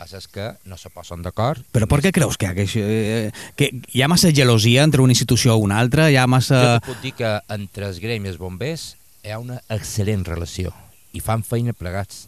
passa 0.00 0.20
és 0.20 0.26
que 0.32 0.46
no 0.64 0.78
se 0.80 0.88
posen 0.94 1.20
d'acord. 1.24 1.60
Però 1.74 1.88
per 1.90 2.00
què 2.00 2.12
creus 2.16 2.38
que 2.40 2.48
que, 2.56 2.66
eh, 2.80 3.30
que 3.56 3.70
hi 3.92 4.02
ha 4.02 4.08
massa 4.08 4.32
gelosia 4.32 4.86
entre 4.86 5.04
una 5.04 5.12
institució 5.12 5.54
o 5.54 5.60
una 5.60 5.78
altra? 5.78 6.08
Hi 6.10 6.16
ha 6.16 6.26
massa... 6.26 6.60
Jo 6.78 6.86
puc 6.88 7.02
dir 7.04 7.12
que 7.18 7.34
entre 7.52 7.90
els 7.90 8.00
gremis 8.00 8.40
bombers 8.40 8.94
hi 9.22 9.34
ha 9.34 9.40
una 9.42 9.60
excel·lent 9.68 10.24
relació 10.24 10.72
i 11.12 11.20
fan 11.20 11.44
feina 11.44 11.76
plegats. 11.76 12.26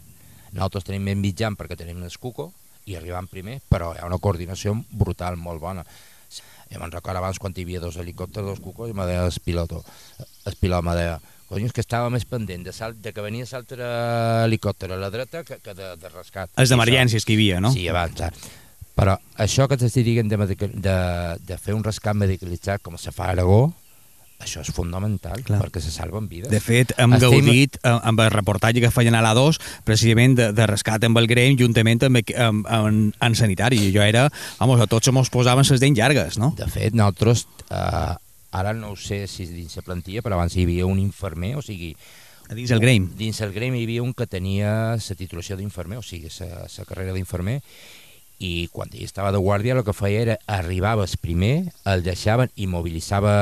Nosaltres 0.53 0.85
tenim 0.85 1.09
ben 1.09 1.21
mitjan 1.23 1.57
perquè 1.57 1.79
tenim 1.79 2.03
el 2.05 2.17
cuco 2.21 2.51
i 2.85 2.97
arribant 2.99 3.29
primer, 3.31 3.59
però 3.71 3.93
hi 3.93 4.01
ha 4.01 4.09
una 4.09 4.21
coordinació 4.21 4.75
brutal, 4.91 5.39
molt 5.39 5.61
bona. 5.63 5.85
Jo 6.69 6.81
me'n 6.81 6.93
recordo 6.93 7.21
abans 7.21 7.39
quan 7.39 7.53
hi 7.55 7.65
havia 7.65 7.81
dos 7.81 7.97
helicòpters, 8.01 8.45
dos 8.45 8.61
cucos, 8.61 8.89
i 8.89 8.97
me 8.97 9.05
deia 9.09 9.25
el 9.25 9.39
pilot, 9.45 9.75
el 10.49 10.55
pilot 10.59 10.85
me 10.85 10.95
deia, 10.97 11.19
Cony, 11.53 11.69
és 11.69 11.75
que 11.75 11.83
estava 11.85 12.09
més 12.13 12.25
pendent 12.29 12.65
de, 12.65 12.73
salt, 12.75 12.99
de 13.03 13.13
que 13.13 13.23
venia 13.23 13.47
l'altre 13.51 13.91
helicòpter 14.47 14.91
a 14.91 14.99
la 14.99 15.11
dreta 15.13 15.43
que, 15.47 15.59
que 15.63 15.77
de, 15.77 15.93
de 16.01 16.11
rescat. 16.11 16.51
Els 16.59 16.73
d'emergències 16.73 17.25
que 17.25 17.35
hi 17.35 17.39
havia, 17.39 17.61
no? 17.63 17.71
Sí, 17.75 17.87
abans. 17.91 18.25
Però 18.93 19.15
això 19.41 19.69
que 19.69 19.77
t'estic 19.81 20.05
dient 20.05 20.29
de, 20.29 20.37
de, 20.73 20.97
de 21.47 21.61
fer 21.61 21.77
un 21.77 21.85
rescat 21.85 22.17
medicalitzat 22.17 22.83
com 22.85 22.99
se 23.01 23.13
fa 23.15 23.31
a 23.31 23.37
Aragó, 23.37 23.63
això 24.43 24.63
és 24.63 24.71
fundamental, 24.75 25.39
Clar. 25.45 25.59
perquè 25.61 25.81
se 25.81 25.91
salven 25.93 26.27
vides. 26.27 26.51
De 26.51 26.59
fet, 26.63 26.93
hem 26.99 27.15
Estem... 27.15 27.31
gaudit 27.31 27.77
eh, 27.79 27.93
amb 27.93 28.19
el 28.23 28.31
reportatge 28.33 28.83
que 28.83 28.91
feien 28.91 29.15
a 29.15 29.21
l'A2, 29.23 29.59
precisament 29.87 30.35
de, 30.39 30.49
de 30.55 30.67
rescat 30.69 31.05
amb 31.07 31.21
el 31.21 31.29
Grem, 31.31 31.55
juntament 31.59 32.03
amb, 32.09 32.19
amb, 32.47 32.67
amb, 32.67 33.15
amb 33.23 33.39
sanitari. 33.39 33.79
I 33.87 33.93
jo 33.95 34.03
era, 34.03 34.27
vamos, 34.59 34.83
a 34.83 34.89
tots 34.91 35.11
ens 35.13 35.31
posaven 35.33 35.67
les 35.69 35.83
dents 35.83 35.99
llargues, 35.99 36.37
no? 36.41 36.53
De 36.59 36.67
fet, 36.71 36.97
nosaltres 36.97 37.47
eh, 37.69 38.13
ara 38.53 38.73
no 38.77 38.93
ho 38.93 38.95
sé 38.95 39.25
si 39.27 39.47
dins 39.49 39.75
la 39.79 39.83
plantilla, 39.83 40.21
però 40.21 40.37
abans 40.37 40.55
hi 40.55 40.67
havia 40.67 40.85
un 40.85 41.01
infermer, 41.01 41.55
o 41.57 41.65
sigui... 41.65 41.95
A 42.51 42.55
dins 42.55 42.71
el 42.75 42.81
Grame? 42.83 43.09
Dins 43.17 43.39
el 43.41 43.53
Grame 43.55 43.79
hi 43.79 43.87
havia 43.87 44.03
un 44.03 44.13
que 44.13 44.27
tenia 44.27 44.69
la 44.95 45.17
titulació 45.17 45.57
d'infermer, 45.57 45.97
o 45.97 46.05
sigui, 46.05 46.29
la 46.39 46.87
carrera 46.87 47.15
d'infermer, 47.15 47.61
i 48.43 48.67
quan 48.73 48.91
ell 48.91 49.05
estava 49.05 49.31
de 49.31 49.39
guàrdia 49.39 49.75
el 49.77 49.85
que 49.87 49.95
feia 49.95 50.21
era 50.25 50.35
arribaves 50.51 51.15
primer, 51.21 51.71
el 51.87 52.03
deixaven, 52.03 52.51
immobilitzava 52.59 53.33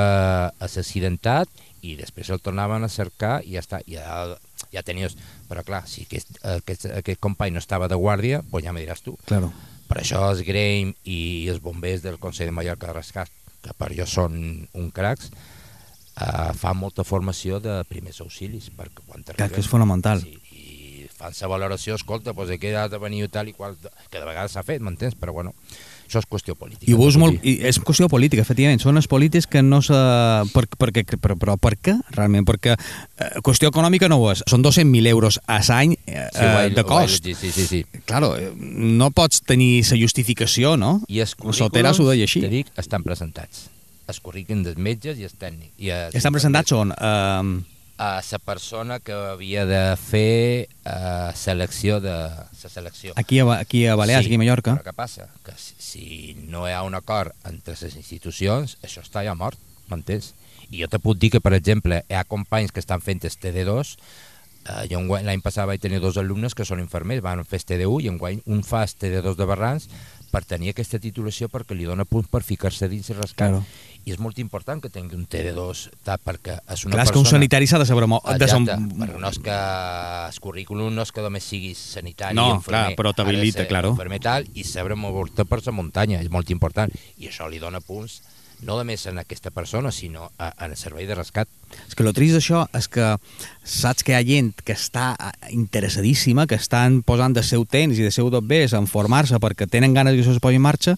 l'accidentat 0.62 1.50
i 1.82 1.96
després 1.98 2.30
el 2.30 2.41
tornaven 2.44 2.86
a 2.86 2.91
cercar 2.91 3.39
i 3.41 3.56
ja 3.58 3.65
està, 3.65 3.82
ja, 3.89 4.38
ja 4.72 4.86
tenies... 4.86 5.18
Però 5.50 5.65
clar, 5.68 5.82
si 5.89 6.06
aquest, 6.06 6.38
aquest, 6.48 6.86
aquest 7.01 7.20
company 7.20 7.51
no 7.51 7.60
estava 7.60 7.89
de 7.91 7.98
guàrdia, 8.00 8.39
doncs 8.46 8.68
ja 8.68 8.72
me 8.72 8.86
diràs 8.86 9.03
tu. 9.03 9.18
Claro. 9.27 9.50
Per 9.89 9.98
això 10.00 10.22
els 10.30 10.46
Grame 10.48 10.94
i 11.03 11.50
els 11.51 11.60
bombers 11.60 12.06
del 12.06 12.22
Consell 12.22 12.48
de 12.48 12.56
Mallorca 12.56 12.88
de 12.88 12.96
Rescat 12.96 13.40
que 13.62 13.74
per 13.77 13.91
jo 13.98 14.08
són 14.10 14.38
un 14.74 14.91
cracs, 14.94 15.32
eh, 15.32 16.51
fa 16.58 16.74
molta 16.77 17.06
formació 17.08 17.62
de 17.63 17.82
primers 17.89 18.22
auxilis. 18.25 18.72
Perquè 18.75 19.06
quan 19.06 19.25
que 19.25 19.62
és 19.62 19.70
fonamental. 19.70 20.24
Sí, 20.25 20.40
fan 21.22 21.38
la 21.42 21.48
valoració, 21.54 21.96
escolta, 22.00 22.34
doncs 22.34 22.51
aquí 22.58 22.74
ha 22.74 22.88
de 22.92 22.98
venir 23.01 23.28
tal 23.32 23.48
i 23.48 23.54
qual, 23.54 23.78
que 24.10 24.20
de 24.20 24.25
vegades 24.28 24.51
s'ha 24.58 24.63
fet, 24.68 24.82
m'entens? 24.84 25.13
Però 25.20 25.32
bueno, 25.36 25.54
això 26.10 26.20
és 26.20 26.28
qüestió 26.28 26.56
política. 26.60 26.90
I, 26.92 26.96
vos 27.00 27.16
molt, 27.22 27.40
i 27.48 27.54
és 27.70 27.78
qüestió 27.80 28.10
política, 28.12 28.44
efectivament. 28.44 28.82
Són 28.84 28.98
els 29.00 29.08
polítics 29.08 29.48
que 29.48 29.62
no 29.63 29.80
se... 29.86 29.96
Per, 30.51 30.66
perquè, 30.82 31.06
però, 31.22 31.38
però 31.40 31.56
per 31.62 31.75
què, 31.80 31.96
realment? 32.18 32.44
Perquè 32.50 32.74
eh, 32.75 33.30
qüestió 33.46 33.70
econòmica 33.72 34.10
no 34.12 34.18
ho 34.20 34.32
és. 34.34 34.42
Són 34.51 34.66
200.000 34.66 35.08
euros 35.13 35.40
a 35.48 35.62
l'any 35.63 35.94
eh, 36.06 36.25
Sí, 36.36 36.44
ho 36.44 36.70
de 36.75 36.82
ho 36.84 36.88
cost. 36.90 37.24
llegir, 37.30 37.38
Sí, 37.40 37.51
sí, 37.56 37.68
sí. 37.70 38.01
Claro, 38.10 38.34
eh, 38.36 38.51
no 38.58 39.12
pots 39.16 39.44
tenir 39.48 39.86
la 39.88 40.00
justificació, 40.01 40.75
no? 40.78 40.98
I 41.08 41.22
els 41.24 41.38
Sotera 41.56 41.94
s'ho 41.96 42.10
deia 42.10 42.25
així. 42.28 42.42
te 42.44 42.50
dic, 42.51 42.74
estan 42.82 43.04
presentats. 43.08 43.70
Els 44.12 44.20
currículums 44.20 44.66
dels 44.68 44.78
metges 44.82 45.20
i 45.22 45.24
els 45.30 45.38
tècnics. 45.40 45.72
I 45.80 45.94
els 45.96 46.16
Estan 46.20 46.34
presentats 46.36 46.74
on? 46.75 46.92
Eh, 46.92 47.62
a 48.01 48.24
la 48.31 48.39
persona 48.39 49.00
que 49.00 49.13
havia 49.13 49.67
de 49.70 49.96
fer 49.96 50.70
uh, 50.89 51.29
selecció 51.38 52.00
de 52.01 52.15
la 52.17 52.70
selecció. 52.70 53.13
aquí, 53.15 53.38
a, 53.39 53.60
aquí 53.60 53.86
a 53.86 53.93
Balears, 53.96 54.25
aquí 54.25 54.36
a 54.36 54.41
Mallorca. 54.41 54.74
Però 54.74 54.88
què 54.89 54.93
passa? 54.98 55.27
Que 55.46 55.53
si, 55.53 55.75
si 55.77 56.05
no 56.50 56.65
hi 56.65 56.74
ha 56.74 56.81
un 56.81 56.98
acord 56.98 57.29
entre 57.46 57.75
les 57.77 58.00
institucions, 58.00 58.79
això 58.81 59.05
està 59.05 59.22
ja 59.22 59.36
mort, 59.38 59.60
m'entens? 59.91 60.34
I 60.72 60.81
jo 60.81 60.89
te 60.89 60.98
puc 60.98 61.20
dir 61.22 61.29
que, 61.36 61.43
per 61.46 61.53
exemple, 61.53 62.01
hi 62.10 62.17
ha 62.17 62.25
companys 62.25 62.74
que 62.74 62.81
estan 62.81 63.05
fent 63.05 63.22
el 63.22 63.38
TD2, 63.38 63.93
eh, 64.65 64.88
jo 64.89 65.03
l'any 65.22 65.46
passat 65.46 65.70
vaig 65.70 65.84
tenir 65.84 66.01
dos 66.01 66.17
alumnes 66.17 66.58
que 66.58 66.65
són 66.65 66.81
infermers, 66.81 67.22
van 67.22 67.46
fer 67.46 67.62
el 67.62 67.67
TD1 67.70 68.01
i 68.01 68.10
enguany 68.15 68.41
un 68.48 68.65
fa 68.65 68.81
el 68.88 68.98
TD2 68.98 69.38
de 69.38 69.46
Barrans 69.46 69.89
per 70.31 70.41
tenir 70.48 70.72
aquesta 70.72 70.98
titulació 71.03 71.51
perquè 71.51 71.75
li 71.77 71.86
dona 71.86 72.08
punts 72.08 72.31
per 72.31 72.41
ficar-se 72.41 72.89
dins 72.89 73.10
el 73.12 73.20
rescat. 73.22 73.51
Claro. 73.51 73.65
I 74.05 74.15
és 74.15 74.20
molt 74.22 74.39
important 74.41 74.81
que 74.81 74.89
tingui 74.89 75.13
un 75.13 75.27
TD2, 75.29 75.84
tal, 76.08 76.17
perquè 76.25 76.58
és 76.74 76.86
una 76.88 76.96
Clar, 76.96 77.05
és 77.05 77.12
que 77.12 77.20
persona... 77.20 77.22
un 77.22 77.29
sanitari 77.36 77.70
s'ha 77.70 77.79
de 77.81 77.86
saber... 77.86 78.08
Mo 78.10 78.17
de 78.25 78.48
som... 78.50 78.65
Exacte, 78.65 78.98
però 78.98 79.22
no 79.22 79.29
és 79.29 79.39
que 79.46 79.58
el 80.25 80.39
currículum 80.41 80.89
no 80.96 81.05
és 81.05 81.13
que 81.13 81.25
només 81.25 81.46
siguis 81.46 81.81
sanitari 82.00 82.38
No, 82.38 82.48
i 82.50 82.58
infermer, 82.58 82.81
clar, 82.88 82.98
però 82.98 83.13
t'habilita, 83.13 83.67
claro. 83.70 83.93
infermer 83.93 84.22
tal, 84.25 84.50
i 84.58 84.65
saber 84.65 84.98
moure-te 84.98 85.46
per 85.46 85.62
la 85.62 85.75
muntanya, 85.77 86.22
és 86.25 86.34
molt 86.34 86.50
important, 86.50 86.93
i 87.22 87.29
això 87.29 87.50
li 87.51 87.62
dona 87.62 87.84
punts 87.86 88.22
no 88.62 88.77
només 88.77 89.06
en 89.10 89.18
aquesta 89.18 89.50
persona, 89.51 89.91
sinó 89.91 90.30
en 90.39 90.70
el 90.72 90.77
servei 90.77 91.08
de 91.10 91.15
rescat. 91.18 91.50
És 91.88 91.96
que 91.96 92.03
el 92.03 92.13
trist 92.13 92.36
d'això 92.38 92.65
és 92.77 92.88
que 92.91 93.08
saps 93.63 94.03
que 94.06 94.13
hi 94.13 94.15
ha 94.20 94.24
gent 94.27 94.51
que 94.65 94.75
està 94.77 95.15
eh, 95.18 95.32
interessadíssima, 95.56 96.46
que 96.48 96.60
estan 96.60 97.01
posant 97.08 97.34
de 97.34 97.44
seu 97.44 97.65
temps 97.65 97.98
i 97.98 98.06
de 98.06 98.12
seu 98.13 98.30
tot 98.34 98.46
bé 98.46 98.63
en 98.72 98.88
formar-se 98.88 99.39
perquè 99.41 99.68
tenen 99.70 99.94
ganes 99.98 100.13
que 100.15 100.22
això 100.25 100.36
es 100.36 100.44
posi 100.44 100.60
en 100.60 100.65
marxa 100.68 100.98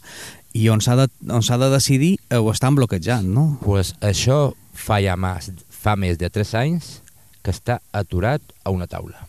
i 0.54 0.68
on 0.70 0.82
s'ha 0.82 0.96
de, 1.00 1.08
on 1.30 1.42
de 1.42 1.70
decidir 1.72 2.18
eh, 2.30 2.38
ho 2.38 2.52
estan 2.52 2.76
bloquejant, 2.76 3.26
no? 3.26 3.60
pues 3.64 3.96
això 4.02 4.54
fa 4.74 5.00
ja 5.02 5.16
més, 5.16 5.52
fa 5.70 5.96
més 5.96 6.18
de 6.18 6.30
3 6.30 6.54
anys 6.62 7.00
que 7.44 7.52
està 7.52 7.80
aturat 7.92 8.42
a 8.64 8.72
una 8.72 8.88
taula. 8.88 9.28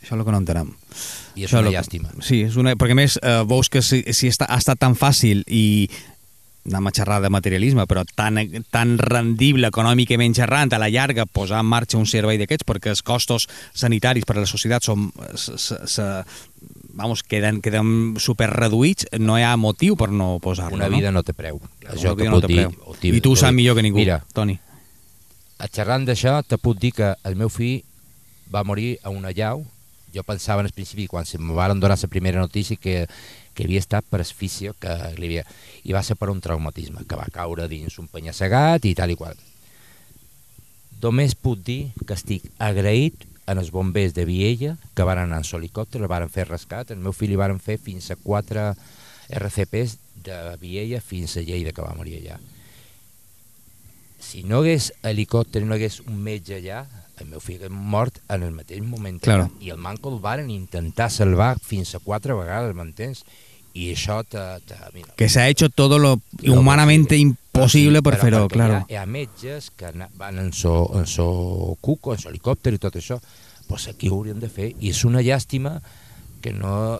Això 0.00 0.14
és 0.14 0.18
el 0.18 0.24
que 0.24 0.32
no 0.32 0.38
entenem. 0.40 0.70
I 1.36 1.44
és 1.44 1.50
Això 1.50 1.60
una 1.60 1.68
que- 1.70 1.76
llàstima. 1.76 2.08
Sí, 2.24 2.42
és 2.48 2.56
una, 2.56 2.72
perquè 2.74 2.94
més 2.96 3.18
eh, 3.22 3.42
veus 3.46 3.68
que 3.68 3.82
si, 3.84 4.00
si 4.16 4.30
està, 4.32 4.46
ha 4.48 4.56
estat 4.56 4.80
tan 4.80 4.96
fàcil 4.96 5.44
i 5.46 5.90
anem 6.68 6.86
a 6.86 6.92
xerrar 6.92 7.20
de 7.22 7.30
materialisme, 7.32 7.86
però 7.88 8.02
tan, 8.04 8.36
tan 8.70 8.98
rendible 9.00 9.70
econòmicament 9.72 10.34
xerrant 10.36 10.74
a 10.76 10.80
la 10.82 10.90
llarga 10.92 11.24
posar 11.26 11.62
en 11.64 11.70
marxa 11.70 11.98
un 11.98 12.06
servei 12.06 12.38
d'aquests 12.38 12.66
perquè 12.68 12.92
els 12.92 13.02
costos 13.02 13.48
sanitaris 13.72 14.26
per 14.28 14.36
a 14.36 14.42
la 14.44 14.50
societat 14.50 14.84
són, 14.84 15.08
se, 15.40 15.56
se, 15.88 16.06
vamos, 16.94 17.22
queden, 17.24 17.62
queden 17.64 18.16
super 18.20 18.50
reduïts, 18.52 19.08
no 19.18 19.38
hi 19.38 19.44
ha 19.46 19.56
motiu 19.56 19.96
per 19.96 20.10
no 20.12 20.34
posar-lo. 20.42 20.76
Una 20.76 20.90
no? 20.90 20.96
vida 20.96 21.12
no 21.12 21.22
té 21.24 21.32
preu. 21.32 21.60
Una 21.80 21.94
Això 21.96 22.12
te 22.16 22.28
no 22.28 22.40
té 22.44 22.52
dir. 22.52 22.66
preu. 22.68 22.96
I 23.16 23.20
tu 23.24 23.32
ho 23.32 23.40
saps 23.40 23.56
millor 23.56 23.78
que 23.78 23.86
ningú, 23.86 23.98
Mira, 24.02 24.20
Toni. 24.36 24.58
a 25.58 25.68
xerrant 25.68 26.04
d'això, 26.08 26.42
te 26.44 26.58
puc 26.60 26.78
dir 26.80 26.92
que 26.92 27.14
el 27.24 27.36
meu 27.36 27.48
fill 27.48 27.80
va 28.52 28.64
morir 28.64 28.98
a 29.02 29.10
una 29.10 29.32
llau. 29.32 29.64
Jo 30.14 30.24
pensava 30.26 30.62
en 30.62 30.68
el 30.68 30.74
principi, 30.74 31.06
quan 31.06 31.26
se 31.26 31.38
me 31.38 31.54
van 31.54 31.80
donar 31.80 31.98
la 32.00 32.08
primera 32.08 32.40
notícia, 32.40 32.76
que, 32.76 33.06
que 33.54 33.64
havia 33.64 33.80
estat 33.80 34.04
per 34.04 34.20
asfíxia, 34.20 34.74
que 34.78 34.96
li 35.18 35.30
havia... 35.30 35.44
i 35.84 35.92
va 35.96 36.02
ser 36.02 36.16
per 36.16 36.30
un 36.30 36.40
traumatisme, 36.40 37.06
que 37.06 37.18
va 37.18 37.28
caure 37.32 37.68
dins 37.68 37.98
un 37.98 38.08
penya-segat 38.08 38.84
i 38.84 38.94
tal 38.94 39.10
i 39.10 39.16
qual. 39.16 39.38
Només 41.00 41.34
puc 41.34 41.62
dir 41.64 41.92
que 42.06 42.14
estic 42.14 42.50
agraït 42.58 43.26
en 43.48 43.58
els 43.58 43.72
bombers 43.72 44.14
de 44.14 44.26
Viella, 44.28 44.76
que 44.94 45.06
van 45.06 45.18
anar 45.18 45.40
en 45.40 45.50
helicòpter, 45.58 46.00
el 46.00 46.10
van 46.12 46.28
fer 46.28 46.46
rescat, 46.48 46.90
el 46.90 47.00
meu 47.00 47.16
fill 47.16 47.32
li 47.32 47.40
van 47.40 47.58
fer 47.58 47.78
fins 47.80 48.10
a 48.10 48.18
quatre 48.20 48.74
RCPs 49.30 49.98
de 50.26 50.40
Viella 50.60 51.00
fins 51.00 51.36
a 51.36 51.42
Lleida, 51.42 51.72
que 51.72 51.82
va 51.82 51.96
morir 51.96 52.20
allà 52.20 52.40
si 54.20 54.44
no 54.44 54.60
hagués 54.60 54.92
helicòpter 55.02 55.64
no 55.64 55.74
hagués 55.74 56.00
un 56.04 56.20
metge 56.22 56.60
allà, 56.60 56.84
el 57.20 57.28
meu 57.30 57.40
fill 57.40 57.58
hagués 57.60 57.70
mort 57.70 58.18
en 58.28 58.42
el 58.46 58.52
mateix 58.56 58.82
moment. 58.82 59.20
Claro. 59.22 59.50
I 59.60 59.70
el 59.70 59.78
manco 59.78 60.12
el 60.12 60.20
varen 60.20 60.50
intentar 60.50 61.10
salvar 61.10 61.58
fins 61.60 61.94
a 61.94 62.00
quatre 62.00 62.34
vegades, 62.34 62.74
m'entens? 62.74 63.24
I 63.74 63.92
això 63.94 64.22
te, 64.26 64.40
te, 64.66 64.74
mira, 64.94 65.12
Que 65.16 65.28
s'ha 65.30 65.46
hecho 65.48 65.68
todo 65.68 65.98
lo 65.98 66.20
Lo 66.42 66.54
humanamente 66.58 67.14
posible. 67.14 67.36
imposible 67.52 68.02
per 68.02 68.16
fer-ho, 68.18 68.48
claro. 68.48 68.80
Hi 68.88 68.94
ha, 68.94 68.98
hi 68.98 69.02
ha 69.02 69.06
metges 69.06 69.70
que 69.70 69.92
van 70.18 70.38
en 70.38 70.52
so, 70.52 70.90
en 70.98 71.06
so 71.06 71.76
cuco, 71.80 72.14
en 72.14 72.18
so 72.18 72.30
helicòpter 72.30 72.74
i 72.74 72.78
tot 72.82 72.96
això, 72.98 73.20
pues 73.68 73.86
aquí 73.86 74.08
ho 74.08 74.16
haurien 74.16 74.40
de 74.40 74.48
fer. 74.50 74.72
I 74.80 74.90
és 74.90 75.04
una 75.04 75.22
llàstima 75.22 75.76
que 76.42 76.52
no 76.52 76.98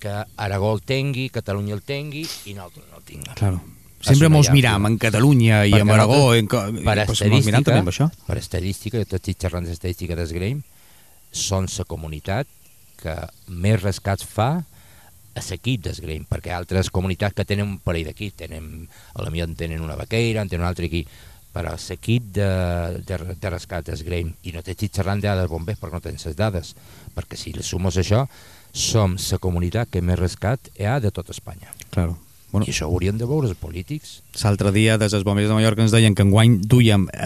que 0.00 0.12
Aragó 0.36 0.72
el 0.74 0.80
tingui, 0.80 1.28
Catalunya 1.28 1.74
el 1.74 1.82
tingui 1.82 2.22
i 2.46 2.54
nosaltres 2.54 2.86
no 2.90 2.98
el 2.98 3.04
tinguem. 3.04 3.34
Claro. 3.34 3.60
Sempre 4.00 4.30
mos 4.32 4.48
miram 4.48 4.86
en 4.88 4.96
Catalunya 5.00 5.64
i 5.68 5.74
en 5.76 5.90
Aragó, 5.92 6.34
en, 6.34 6.48
per 6.48 6.96
i, 7.02 7.04
pues, 7.04 7.20
mos 7.20 7.44
miram 7.44 7.60
estadística, 7.60 7.64
també 7.66 7.82
amb 7.82 7.92
això. 7.92 8.08
per 8.26 8.38
estadística, 8.40 9.02
jo 9.04 9.18
estic 9.18 9.40
xerrant 9.44 9.66
d'estadística 9.68 10.16
d'Esgrem, 10.16 10.62
són 11.30 11.68
la 11.76 11.86
comunitat 11.88 12.48
que 13.00 13.16
més 13.48 13.80
rescats 13.82 14.24
fa 14.24 14.50
a 15.36 15.42
l'equip 15.48 15.84
d'Esgrem, 15.84 16.24
perquè 16.28 16.54
altres 16.56 16.90
comunitats 16.90 17.36
que 17.36 17.44
tenen 17.44 17.68
un 17.68 17.76
parell 17.84 18.08
d'equips, 18.08 18.38
tenen, 18.40 18.70
a 19.14 19.24
la 19.24 19.30
millor 19.30 19.50
en 19.50 19.58
tenen 19.58 19.84
una 19.84 19.98
vaqueira, 20.00 20.42
en 20.42 20.48
tenen 20.48 20.64
un 20.64 20.70
altre 20.70 20.88
equip, 20.88 21.10
però 21.52 21.74
l'equip 21.74 22.32
de, 22.34 22.48
de, 23.06 23.20
de 23.36 23.52
rescat 23.52 23.90
d'Esgrem, 23.90 24.32
i 24.46 24.54
no 24.54 24.64
t'estic 24.64 24.96
xerrant 24.96 25.20
de 25.20 25.28
dades 25.28 25.50
bombers 25.50 25.78
perquè 25.80 25.98
no 25.98 26.02
tens 26.04 26.26
les 26.28 26.38
dades, 26.38 26.72
perquè 27.14 27.38
si 27.38 27.52
les 27.52 27.68
sumes 27.68 28.00
això, 28.00 28.24
som 28.72 29.16
la 29.18 29.38
comunitat 29.42 29.90
que 29.90 30.02
més 30.02 30.18
rescat 30.18 30.72
hi 30.78 30.86
ha 30.86 31.00
de 31.02 31.10
tot 31.12 31.30
Espanya. 31.30 31.74
Claro. 31.90 32.16
Bueno, 32.50 32.66
I 32.66 32.72
això 32.72 32.88
ho 32.88 32.94
haurien 32.96 33.14
de 33.18 33.26
veure 33.30 33.46
els 33.46 33.56
polítics. 33.56 34.16
L'altre 34.42 34.72
dia 34.74 34.96
des 34.98 35.12
dels 35.14 35.22
bombers 35.22 35.46
de 35.46 35.54
Mallorca 35.54 35.84
ens 35.84 35.92
deien 35.94 36.16
que 36.18 36.24
enguany 36.26 36.56
duíem, 36.66 37.04
eh, 37.14 37.20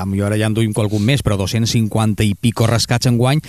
a 0.00 0.06
millor 0.08 0.30
ara 0.32 0.38
ja 0.40 0.46
en 0.48 0.54
duim 0.56 0.72
qualcun 0.72 1.04
més, 1.04 1.20
però 1.22 1.36
250 1.36 2.24
i 2.24 2.32
pico 2.34 2.64
rescats 2.66 3.06
enguany 3.10 3.42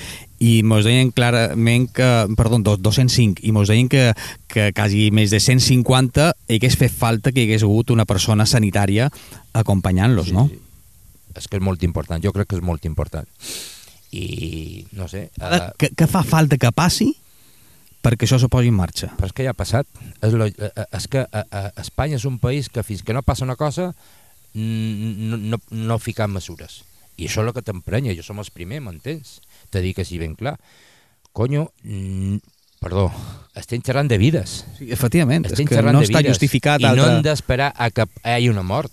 i 0.44 0.58
mos 0.68 0.84
deien 0.84 1.14
clarament 1.16 1.88
que, 1.96 2.10
perdó, 2.36 2.60
dos- 2.60 2.82
205, 2.84 3.40
i 3.48 3.54
mos 3.56 3.70
deien 3.72 3.88
que, 3.88 4.12
que 4.52 4.74
quasi 4.76 5.08
més 5.16 5.32
de 5.32 5.40
150 5.40 6.34
hagués 6.50 6.76
fet 6.76 6.92
falta 6.92 7.32
que 7.32 7.46
hi 7.46 7.48
hagués 7.48 7.64
hagut 7.64 7.92
una 7.96 8.04
persona 8.06 8.46
sanitària 8.46 9.08
acompanyant-los, 9.54 10.34
no? 10.36 10.50
Sí. 10.52 10.60
És 11.38 11.48
que 11.48 11.56
és 11.62 11.64
molt 11.64 11.82
important, 11.88 12.20
jo 12.20 12.34
crec 12.36 12.50
que 12.52 12.58
és 12.60 12.62
molt 12.66 12.84
important. 12.84 13.24
I, 14.12 14.84
no 15.00 15.08
sé, 15.08 15.30
Ara, 15.40 15.70
Què, 15.80 15.94
què 15.96 16.08
fa 16.12 16.26
falta 16.28 16.58
que 16.60 16.72
passi 16.76 17.14
perquè 18.01 18.25
això 18.27 18.39
se 18.41 18.50
posi 18.51 18.72
en 18.72 18.77
marxa? 18.77 19.12
però 19.17 19.29
és 19.29 19.34
que 19.38 19.46
ja 19.46 19.53
ha 19.53 19.58
passat. 19.58 19.88
És, 20.22 20.34
lo, 20.34 20.48
eh, 20.48 20.72
eh, 20.72 20.88
és 20.98 21.08
que 21.08 21.25
uh, 21.25 21.43
uh, 21.46 21.67
Espanya 21.81 22.17
és 22.17 22.25
un 22.25 22.39
país 22.39 22.70
que 22.70 22.84
fins 22.84 23.03
que 23.03 23.13
no 23.13 23.22
passa 23.24 23.46
una 23.46 23.55
cosa 23.55 23.91
no, 24.53 25.38
no, 25.38 25.60
no 25.70 26.00
fiquen 26.00 26.31
mesures. 26.34 26.81
I 27.17 27.27
això 27.27 27.43
és 27.43 27.48
el 27.48 27.53
que 27.53 27.63
t'emprenya, 27.65 28.15
jo 28.17 28.24
som 28.25 28.39
els 28.41 28.50
primers, 28.53 28.84
m'entens? 28.84 29.39
Te 29.72 29.81
dic 29.84 30.01
així 30.01 30.17
ben 30.20 30.34
clar. 30.36 30.58
Conyo, 31.31 31.67
perdó, 32.81 33.05
estem 33.55 33.84
xerrant 33.86 34.10
de 34.10 34.17
vides. 34.20 34.62
Sí, 34.79 34.89
efectivament, 34.91 35.46
és 35.46 35.53
Estem 35.53 35.70
que 35.70 35.77
xerrant 35.77 35.96
no 35.96 36.01
està 36.03 36.20
vides. 36.20 36.34
justificat 36.34 36.81
I 36.81 36.89
no 36.89 36.96
altra... 36.96 37.12
hem 37.13 37.22
d'esperar 37.27 37.70
a 37.77 37.91
que 37.93 38.08
hi 38.10 38.34
hagi 38.34 38.50
una 38.51 38.65
mort. 38.65 38.91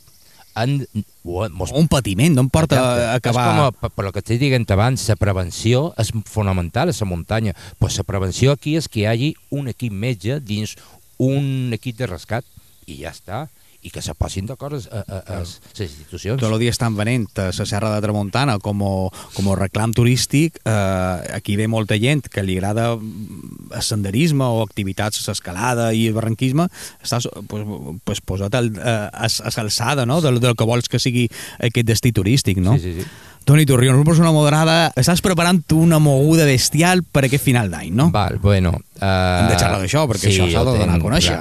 Han, 0.58 0.82
o, 1.22 1.46
mos 1.54 1.72
un 1.76 1.88
patiment, 1.90 2.34
no 2.34 2.44
em 2.46 2.50
porta 2.52 2.78
Exacte. 2.78 3.06
a 3.06 3.14
acabar... 3.20 3.44
És 3.44 3.50
com, 3.54 3.62
a, 3.64 3.90
per, 3.94 4.06
el 4.06 4.14
que 4.14 4.22
estic 4.24 4.42
dient 4.42 4.66
abans, 4.74 5.08
la 5.10 5.18
prevenció 5.20 5.82
és 6.02 6.12
fonamental 6.26 6.92
a 6.92 6.96
la 6.98 7.10
muntanya. 7.10 7.54
Pues 7.78 7.98
la 8.00 8.06
prevenció 8.08 8.52
aquí 8.52 8.76
és 8.80 8.88
que 8.88 9.04
hi 9.04 9.08
hagi 9.10 9.34
un 9.54 9.70
equip 9.70 9.94
metge 9.94 10.40
dins 10.40 10.76
un 11.18 11.74
equip 11.74 11.98
de 11.98 12.10
rescat 12.10 12.46
i 12.86 13.02
ja 13.02 13.12
està. 13.14 13.46
I 13.87 13.92
que 13.94 14.02
se 14.02 14.11
passin 14.18 14.49
d'acord 14.49 14.75
a, 14.75 14.80
a, 14.90 15.02
a, 15.06 15.37
a 15.37 15.40
les 15.44 15.61
institucions. 15.85 16.40
Tot 16.40 16.50
el 16.50 16.58
dia 16.58 16.73
estan 16.75 16.97
venent 16.99 17.28
a 17.38 17.50
la 17.54 17.66
Serra 17.68 17.92
de 17.94 18.00
Tramuntana 18.02 18.56
com 18.58 18.82
a, 18.82 18.90
com 19.37 19.50
a 19.52 19.54
reclam 19.61 19.94
turístic. 19.94 20.58
Eh, 20.64 21.37
aquí 21.38 21.54
ve 21.56 21.68
molta 21.70 21.94
gent 21.94 22.26
que 22.26 22.42
li 22.42 22.58
agrada 22.58 22.90
el 22.99 23.85
senderisme 23.87 24.44
o 24.44 24.64
activitats, 24.66 25.23
l'escalada 25.30 25.92
i 25.94 26.08
el 26.11 26.18
barranquisme. 26.18 26.66
Estàs 27.04 27.30
pues, 27.47 27.62
pues, 28.02 28.20
posat 28.20 28.58
al, 28.58 28.73
eh, 28.75 28.99
a, 29.06 29.30
a 29.30 29.54
l'alçada 29.61 30.08
no? 30.11 30.18
del, 30.26 30.42
del 30.42 30.58
que 30.58 30.66
vols 30.66 30.90
que 30.90 30.99
sigui 30.99 31.28
aquest 31.62 31.87
destí 31.87 32.12
turístic. 32.12 32.58
No? 32.58 32.75
Sí, 32.76 32.97
sí, 32.99 33.02
sí. 33.02 33.06
Toni 33.49 33.64
Torrión, 33.64 33.97
una 33.97 34.04
persona 34.04 34.28
moderada, 34.35 34.90
estàs 35.00 35.23
preparant 35.25 35.62
una 35.73 35.97
moguda 36.02 36.44
bestial 36.44 37.00
per 37.00 37.23
aquest 37.25 37.47
final 37.47 37.70
d'any, 37.73 37.94
no? 37.97 38.11
Val, 38.12 38.37
bueno... 38.42 38.75
Uh, 38.99 39.06
Hem 39.06 39.49
de 39.54 39.56
xerrar 39.56 39.78
d'això, 39.80 40.02
perquè 40.11 40.28
això 40.28 40.50
s'ha 40.50 40.66
de 40.66 40.75
donar 40.82 40.99
a 40.99 41.00
conèixer. 41.00 41.38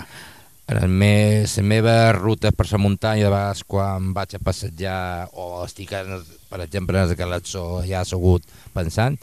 En 0.67 0.81
el 0.83 0.89
me, 0.89 1.45
la 1.47 1.63
meva 1.63 2.11
ruta 2.11 2.51
per 2.51 2.65
la 2.71 2.77
muntanya, 2.77 3.23
de 3.23 3.31
vegades 3.31 3.63
quan 3.63 4.11
vaig 4.13 4.35
a 4.35 4.41
passejar 4.43 5.29
o 5.39 5.63
estic, 5.63 5.93
en, 5.95 6.19
per 6.49 6.59
exemple, 6.65 6.99
en 6.99 7.07
el 7.07 7.15
Galatzó 7.15 7.85
ja 7.87 8.01
assegut 8.01 8.43
pensant, 8.75 9.15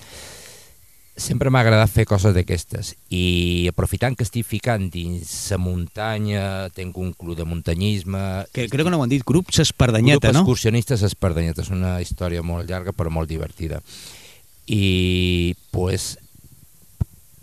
sempre 1.14 1.50
m'ha 1.52 1.60
agradat 1.62 1.92
fer 1.92 2.06
coses 2.10 2.34
d'aquestes 2.34 2.94
i 3.14 3.68
aprofitant 3.70 4.16
que 4.18 4.24
estic 4.26 4.46
ficant 4.48 4.88
dins 4.90 5.30
la 5.52 5.60
muntanya, 5.62 6.46
tinc 6.74 6.96
un 6.98 7.12
club 7.12 7.36
de 7.38 7.46
muntanyisme... 7.46 8.22
Que 8.52 8.66
crec 8.72 8.88
que 8.88 8.90
no 8.90 8.98
ho 8.98 9.04
han 9.04 9.12
dit, 9.12 9.22
grup 9.26 9.52
S'Espardanyeta, 9.54 10.30
grup 10.30 10.40
no? 10.40 10.42
excursionistes 10.42 11.04
Espardanyeta, 11.06 11.62
és 11.62 11.70
una 11.70 11.98
història 12.02 12.42
molt 12.42 12.66
llarga 12.70 12.96
però 12.96 13.12
molt 13.14 13.30
divertida. 13.30 13.82
I 14.66 15.54
pues, 15.70 16.14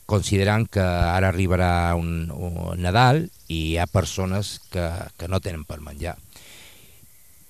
considerant 0.09 0.67
que 0.67 0.83
ara 0.83 1.31
arribarà 1.31 1.93
un, 1.95 2.27
un 2.33 2.81
Nadal 2.81 3.23
i 3.51 3.59
hi 3.71 3.77
ha 3.77 3.87
persones 3.87 4.59
que, 4.71 4.87
que 5.19 5.27
no 5.27 5.41
tenen 5.43 5.65
per 5.67 5.81
menjar. 5.83 6.15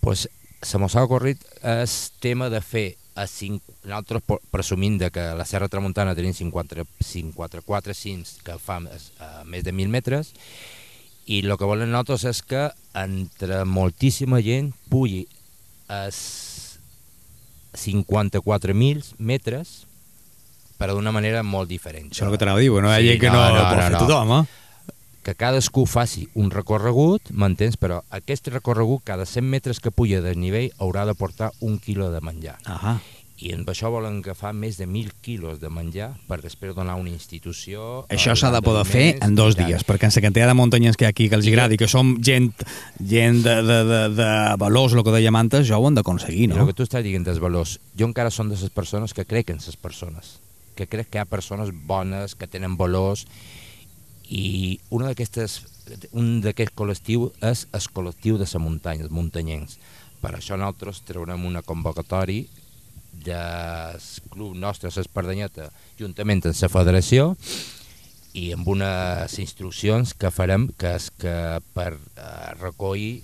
Pues, 0.01 0.27
se 0.62 0.81
mos 0.81 0.96
ha 0.96 1.03
ocorrit 1.05 1.41
el 1.62 1.88
tema 2.20 2.50
de 2.50 2.62
fer 2.65 2.88
a 3.15 3.27
5, 3.27 3.75
nosaltres 3.84 4.24
presumint 4.53 4.98
de 5.01 5.12
que 5.12 5.24
la 5.36 5.46
Serra 5.46 5.67
Tramuntana 5.70 6.15
tenim 6.15 6.34
54, 6.34 6.86
54 7.05 7.93
cims 7.98 8.38
que 8.46 8.55
fa 8.62 8.79
més, 8.79 9.12
a 9.20 9.43
més 9.46 9.65
de 9.67 9.74
1.000 9.74 9.91
metres 9.91 10.31
i 11.27 11.41
el 11.43 11.58
que 11.60 11.67
volen 11.67 11.91
nosaltres 11.91 12.25
és 12.31 12.41
que 12.41 12.63
entre 12.98 13.62
moltíssima 13.67 14.39
gent 14.41 14.72
pugi 14.89 15.25
els 15.91 16.22
54.000 17.77 19.13
metres 19.20 19.75
però 20.81 20.96
d'una 20.98 21.13
manera 21.13 21.43
molt 21.46 21.70
diferent. 21.70 22.10
Això 22.10 22.24
és 22.24 22.29
el 22.29 22.34
que 22.34 22.41
t'anava 22.41 22.58
a 22.58 22.63
dir, 22.63 22.72
no 22.74 22.89
hi 22.89 22.96
ha 22.96 23.01
Sí, 23.03 23.12
gent 23.12 23.22
que 23.22 23.29
no, 23.29 23.43
no, 23.53 23.65
pot 23.67 23.84
fer 23.84 24.00
tothom, 24.00 24.31
eh? 24.39 24.61
Que 25.24 25.36
cadascú 25.38 25.86
faci 25.86 26.28
un 26.34 26.51
recorregut, 26.51 27.32
m'entens? 27.32 27.78
Però 27.78 28.01
aquest 28.10 28.50
recorregut, 28.50 29.04
cada 29.06 29.25
100 29.30 29.46
metres 29.46 29.80
que 29.80 29.94
puja 29.94 30.22
de 30.22 30.36
nivell, 30.36 30.72
haurà 30.80 31.06
de 31.06 31.16
portar 31.16 31.51
un 31.62 31.78
quilo 31.80 32.12
de 32.12 32.22
menjar. 32.22 32.58
Ahà. 32.66 33.00
I 33.42 33.56
amb 33.56 33.70
això 33.72 33.90
volen 33.90 34.20
agafar 34.20 34.51
més 34.54 34.75
de 34.78 34.86
1.000 34.86 35.16
quilos 35.25 35.58
de 35.58 35.70
menjar 35.74 36.12
per 36.30 36.38
després 36.44 36.75
donar 36.78 36.94
a 36.94 37.01
una 37.01 37.10
institució... 37.10 38.04
Això 38.13 38.36
eh, 38.36 38.38
s'ha 38.38 38.51
de 38.54 38.62
poder 38.62 38.84
fer 38.86 39.06
en 39.25 39.34
dos 39.38 39.58
dies, 39.58 39.82
perquè 39.88 40.06
en 40.06 40.13
la 40.13 40.22
quantitat 40.28 40.51
de 40.51 40.58
muntanyes 40.60 40.98
que 40.98 41.08
hi 41.08 41.10
ha 41.10 41.13
aquí 41.16 41.28
que 41.30 41.40
els 41.40 41.48
I 41.50 41.56
agradi, 41.56 41.80
que 41.82 41.90
som 41.90 42.13
gent, 42.22 42.51
gent 43.00 43.42
de, 43.42 43.56
de, 43.66 43.80
de, 43.90 44.01
de 44.20 44.30
valors, 44.62 44.94
el 44.94 45.01
que 45.08 45.16
deia 45.16 45.34
Mantes, 45.34 45.66
jo 45.70 45.80
ho 45.80 45.90
han 45.90 45.98
d'aconseguir, 45.98 46.51
I 46.51 46.54
no? 46.54 46.62
el 46.62 46.70
que 46.70 46.78
tu 46.78 46.86
estàs 46.86 47.01
dient 47.06 47.25
dels 47.25 47.42
valors, 47.42 47.80
jo 47.98 48.06
encara 48.06 48.30
som 48.30 48.51
de 48.51 48.60
les 48.62 48.70
persones 48.70 49.18
que 49.18 49.25
crec 49.25 49.50
en 49.50 49.63
les 49.66 49.80
persones, 49.90 50.36
que 50.78 50.86
crec 50.86 51.10
que 51.10 51.18
hi 51.18 51.25
ha 51.25 51.25
persones 51.25 51.74
bones, 51.74 52.38
que 52.38 52.46
tenen 52.46 52.78
valors, 52.78 53.25
i 54.32 54.80
una 54.96 55.12
d'aquestes 55.12 55.60
un 56.16 56.40
d'aquests 56.44 56.76
col·lectius 56.78 57.36
és 57.44 57.66
el 57.76 57.88
col·lectiu 57.96 58.38
de 58.40 58.48
la 58.48 58.62
muntanya, 58.64 59.04
els 59.04 59.12
muntanyencs. 59.12 59.78
Per 60.22 60.32
això 60.38 60.56
nosaltres 60.56 61.02
traurem 61.08 61.46
una 61.46 61.64
convocatòria 61.66 62.46
del 63.12 64.00
club 64.32 64.56
nostre, 64.56 64.92
l'Espardanyeta, 64.96 65.70
juntament 66.00 66.46
amb 66.46 66.56
la 66.62 66.70
federació, 66.72 67.36
i 68.34 68.52
amb 68.56 68.68
unes 68.72 69.34
instruccions 69.44 70.14
que 70.16 70.32
farem 70.32 70.70
que 70.80 70.96
és 70.96 71.10
que 71.20 71.36
per 71.76 71.92
eh, 71.92 72.54
recollir 72.62 73.24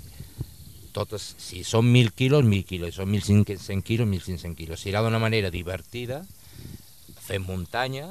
totes, 0.92 1.30
si 1.40 1.62
són 1.64 1.88
1.000 1.94 2.12
quilos, 2.18 2.44
1.000 2.44 2.66
quilos, 2.68 2.92
si 2.92 3.00
són 3.00 3.14
1.500 3.14 3.86
quilos, 3.86 4.10
1.500 4.10 4.58
quilos. 4.58 4.82
Serà 4.84 5.04
d'una 5.06 5.22
manera 5.22 5.54
divertida, 5.54 6.24
fent 7.24 7.46
muntanya, 7.46 8.10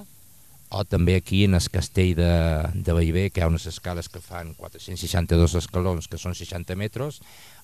o 0.76 0.84
també 0.84 1.16
aquí 1.16 1.44
en 1.46 1.56
el 1.56 1.68
castell 1.72 2.14
de, 2.18 2.32
de 2.74 2.94
Bellver, 2.96 3.30
que 3.32 3.40
hi 3.40 3.44
ha 3.44 3.50
unes 3.50 3.66
escales 3.70 4.10
que 4.12 4.20
fan 4.20 4.52
462 4.58 5.56
escalons, 5.62 6.08
que 6.10 6.20
són 6.20 6.36
60 6.36 6.76
metres, 6.76 7.20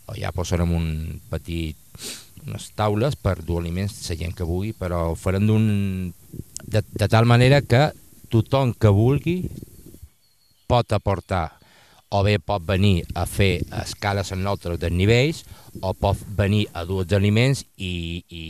o 0.09 0.17
ja 0.17 0.33
posarem 0.35 0.73
un 0.75 0.87
petit, 1.31 1.77
unes 2.47 2.71
taules 2.79 3.17
per 3.21 3.39
dur 3.45 3.61
aliments 3.61 4.01
la 4.09 4.19
gent 4.19 4.35
que 4.39 4.49
vulgui, 4.49 4.73
però 4.79 5.11
ho 5.13 5.19
farem 5.19 5.47
de, 5.47 6.81
de 6.83 7.09
tal 7.09 7.29
manera 7.29 7.61
que 7.63 7.91
tothom 8.33 8.73
que 8.73 8.91
vulgui 8.91 9.43
pot 10.71 10.93
aportar 10.97 11.51
o 12.13 12.21
bé 12.25 12.37
pot 12.41 12.65
venir 12.65 13.07
a 13.17 13.25
fer 13.25 13.63
escales 13.81 14.33
en 14.33 14.43
nosaltres 14.45 14.81
de 14.81 14.91
nivells 14.93 15.45
o 15.81 15.95
pot 15.97 16.19
venir 16.37 16.67
a 16.77 16.85
dur 16.85 17.03
els 17.05 17.15
aliments 17.17 17.65
i, 17.77 18.21
i 18.29 18.45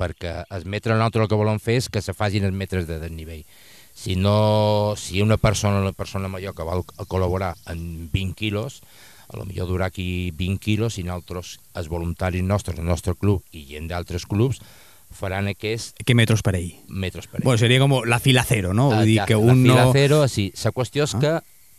perquè 0.00 0.42
els 0.52 0.66
metres 0.68 0.96
nosaltres 0.96 1.24
el 1.24 1.30
que 1.32 1.38
volem 1.40 1.60
fer 1.62 1.78
és 1.80 1.88
que 1.88 2.02
se 2.04 2.16
facin 2.16 2.44
els 2.48 2.56
metres 2.56 2.88
de 2.88 2.98
desnivell. 3.00 3.44
Si 3.94 4.16
no, 4.16 4.94
si 4.96 5.20
una 5.20 5.36
persona, 5.36 5.80
una 5.80 5.92
persona 5.92 6.28
major 6.28 6.54
que 6.54 6.64
vol 6.64 6.84
col·laborar 7.06 7.54
en 7.68 8.08
20 8.12 8.34
quilos, 8.34 8.80
a 9.28 9.36
lo 9.36 9.44
millor 9.44 9.68
durà 9.68 9.86
aquí 9.90 10.30
20 10.34 10.58
quilos 10.58 10.96
i 10.98 11.04
nosaltres, 11.04 11.58
els 11.74 11.88
voluntaris 11.88 12.42
nostres, 12.42 12.78
el 12.78 12.86
nostre 12.88 13.14
club 13.14 13.42
i 13.52 13.66
gent 13.68 13.88
d'altres 13.92 14.24
clubs, 14.26 14.60
faran 15.10 15.48
aquests 15.50 15.94
Què 16.06 16.14
metros 16.14 16.40
per 16.42 16.54
ell? 16.56 16.72
metres 16.88 17.26
per 17.26 17.40
ell. 17.40 17.44
Bueno, 17.44 17.58
seria 17.58 17.78
com 17.82 17.94
la 18.06 18.18
fila 18.22 18.44
cero, 18.46 18.72
no? 18.74 18.88
Vull 18.94 19.04
dir 19.06 19.20
que 19.26 19.34
la 19.34 19.40
un 19.52 19.62
fila 19.64 19.84
no... 19.84 19.92
cero, 19.92 20.26
sí. 20.28 20.52
La 20.64 20.72
qüestió 20.72 21.04
és 21.04 21.14
Ah. 21.14 21.20
que 21.20 21.32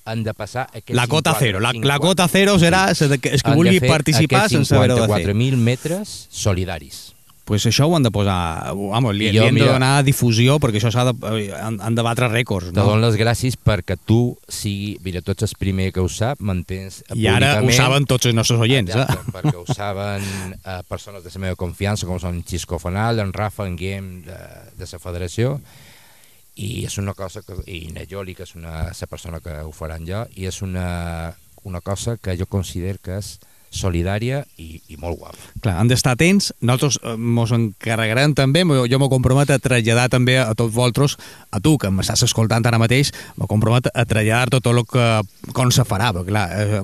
han 0.04 0.24
de 0.24 0.34
passar 0.34 0.68
La 0.90 1.08
cota 1.08 1.32
50, 1.34 1.40
cero. 1.40 1.60
La, 1.60 1.70
la 1.70 1.74
50. 1.74 2.00
cota 2.00 2.28
cero 2.28 2.58
serà 2.60 2.94
sí. 2.96 3.06
el 3.06 3.20
que, 3.20 3.38
que 3.38 3.56
vulgui 3.56 3.80
participar 3.80 4.50
sense 4.50 4.76
haver-ho 4.76 4.96
de 4.96 5.08
fer. 5.08 5.26
54.000 5.36 5.58
metres 5.58 6.28
solidaris. 6.30 7.14
Pues 7.52 7.66
això 7.68 7.84
ho 7.90 7.96
han 7.98 8.06
de 8.06 8.12
posar... 8.16 8.72
Vamos, 8.80 9.12
li, 9.12 9.26
I 9.28 9.32
li 9.34 9.40
jo, 9.42 9.48
hem 9.50 9.58
de 9.58 9.66
mira- 9.66 9.74
donar 9.76 9.90
difusió 10.08 10.56
perquè 10.64 10.80
això 10.80 10.88
s'ha 10.96 11.04
de... 11.10 11.14
eh, 11.36 11.50
Han, 11.60 11.82
han 11.84 11.98
de 11.98 12.06
batre 12.08 12.30
rècords, 12.32 12.70
Te 12.72 12.78
no? 12.80 12.86
dono 12.88 13.02
les 13.04 13.18
gràcies 13.20 13.58
perquè 13.60 13.98
tu 14.08 14.38
sigui... 14.48 14.94
Mira, 15.04 15.20
tu 15.20 15.34
ets 15.36 15.44
el 15.50 15.58
primer 15.60 15.90
que 15.92 16.00
ho 16.00 16.08
sap, 16.08 16.40
m'entens 16.40 17.02
I 17.12 17.28
ara 17.28 17.58
ho 17.60 17.74
saben 17.76 18.08
tots 18.08 18.30
els 18.32 18.38
nostres 18.40 18.64
oients, 18.64 18.96
eh? 18.96 19.04
Exacte, 19.04 19.36
perquè 19.36 19.56
ho 19.60 19.66
saben 19.68 20.24
eh, 20.56 20.80
persones 20.88 21.26
de 21.28 21.34
la 21.36 21.44
meva 21.50 21.60
confiança, 21.60 22.08
com 22.08 22.24
són 22.24 22.40
Xisco 22.48 22.80
Fanal, 22.80 23.20
en 23.20 23.36
Rafa, 23.36 23.68
en 23.68 23.76
Guillem, 23.76 24.10
de, 24.30 24.40
de 24.80 24.88
la 24.94 25.04
federació, 25.04 25.58
i 26.56 26.86
és 26.88 26.98
una 27.04 27.14
cosa 27.20 27.44
que... 27.44 27.60
i 27.68 27.90
na 27.92 28.08
Joli, 28.08 28.34
que 28.38 28.48
és 28.48 28.56
una, 28.56 28.88
la 28.96 29.08
persona 29.12 29.44
que 29.44 29.60
ho 29.66 29.72
faran 29.76 30.08
jo, 30.08 30.24
i 30.40 30.48
és 30.48 30.62
una, 30.64 31.34
una 31.68 31.82
cosa 31.84 32.16
que 32.16 32.38
jo 32.40 32.48
considero 32.48 33.00
que 33.04 33.20
és 33.20 33.36
solidària 33.72 34.44
i, 34.60 34.82
i 34.92 34.98
molt 35.00 35.18
guapa. 35.22 35.40
Clar, 35.64 35.78
han 35.80 35.90
d'estar 35.90 36.14
atents, 36.18 36.52
nosaltres 36.60 37.00
eh, 37.02 37.16
mos 37.18 37.54
encarregarem 37.56 38.36
també, 38.38 38.66
jo 38.92 39.00
m'ho 39.00 39.10
compromet 39.12 39.50
a 39.56 39.60
traslladar 39.64 40.10
també 40.12 40.38
a 40.42 40.52
tots 40.54 40.74
vosaltres, 40.76 41.18
a 41.52 41.62
tu 41.64 41.78
que 41.80 41.90
m'estàs 41.92 42.26
escoltant 42.28 42.68
ara 42.68 42.80
mateix, 42.82 43.14
m'ho 43.40 43.48
compromet 43.50 43.88
a 43.94 44.06
traslladar 44.06 44.52
tot 44.58 44.68
el 44.74 44.84
que, 44.86 45.08
com 45.56 45.72
se 45.72 45.88
farà, 45.88 46.12
perquè 46.16 46.32
clar, 46.34 46.48
eh, 46.52 46.84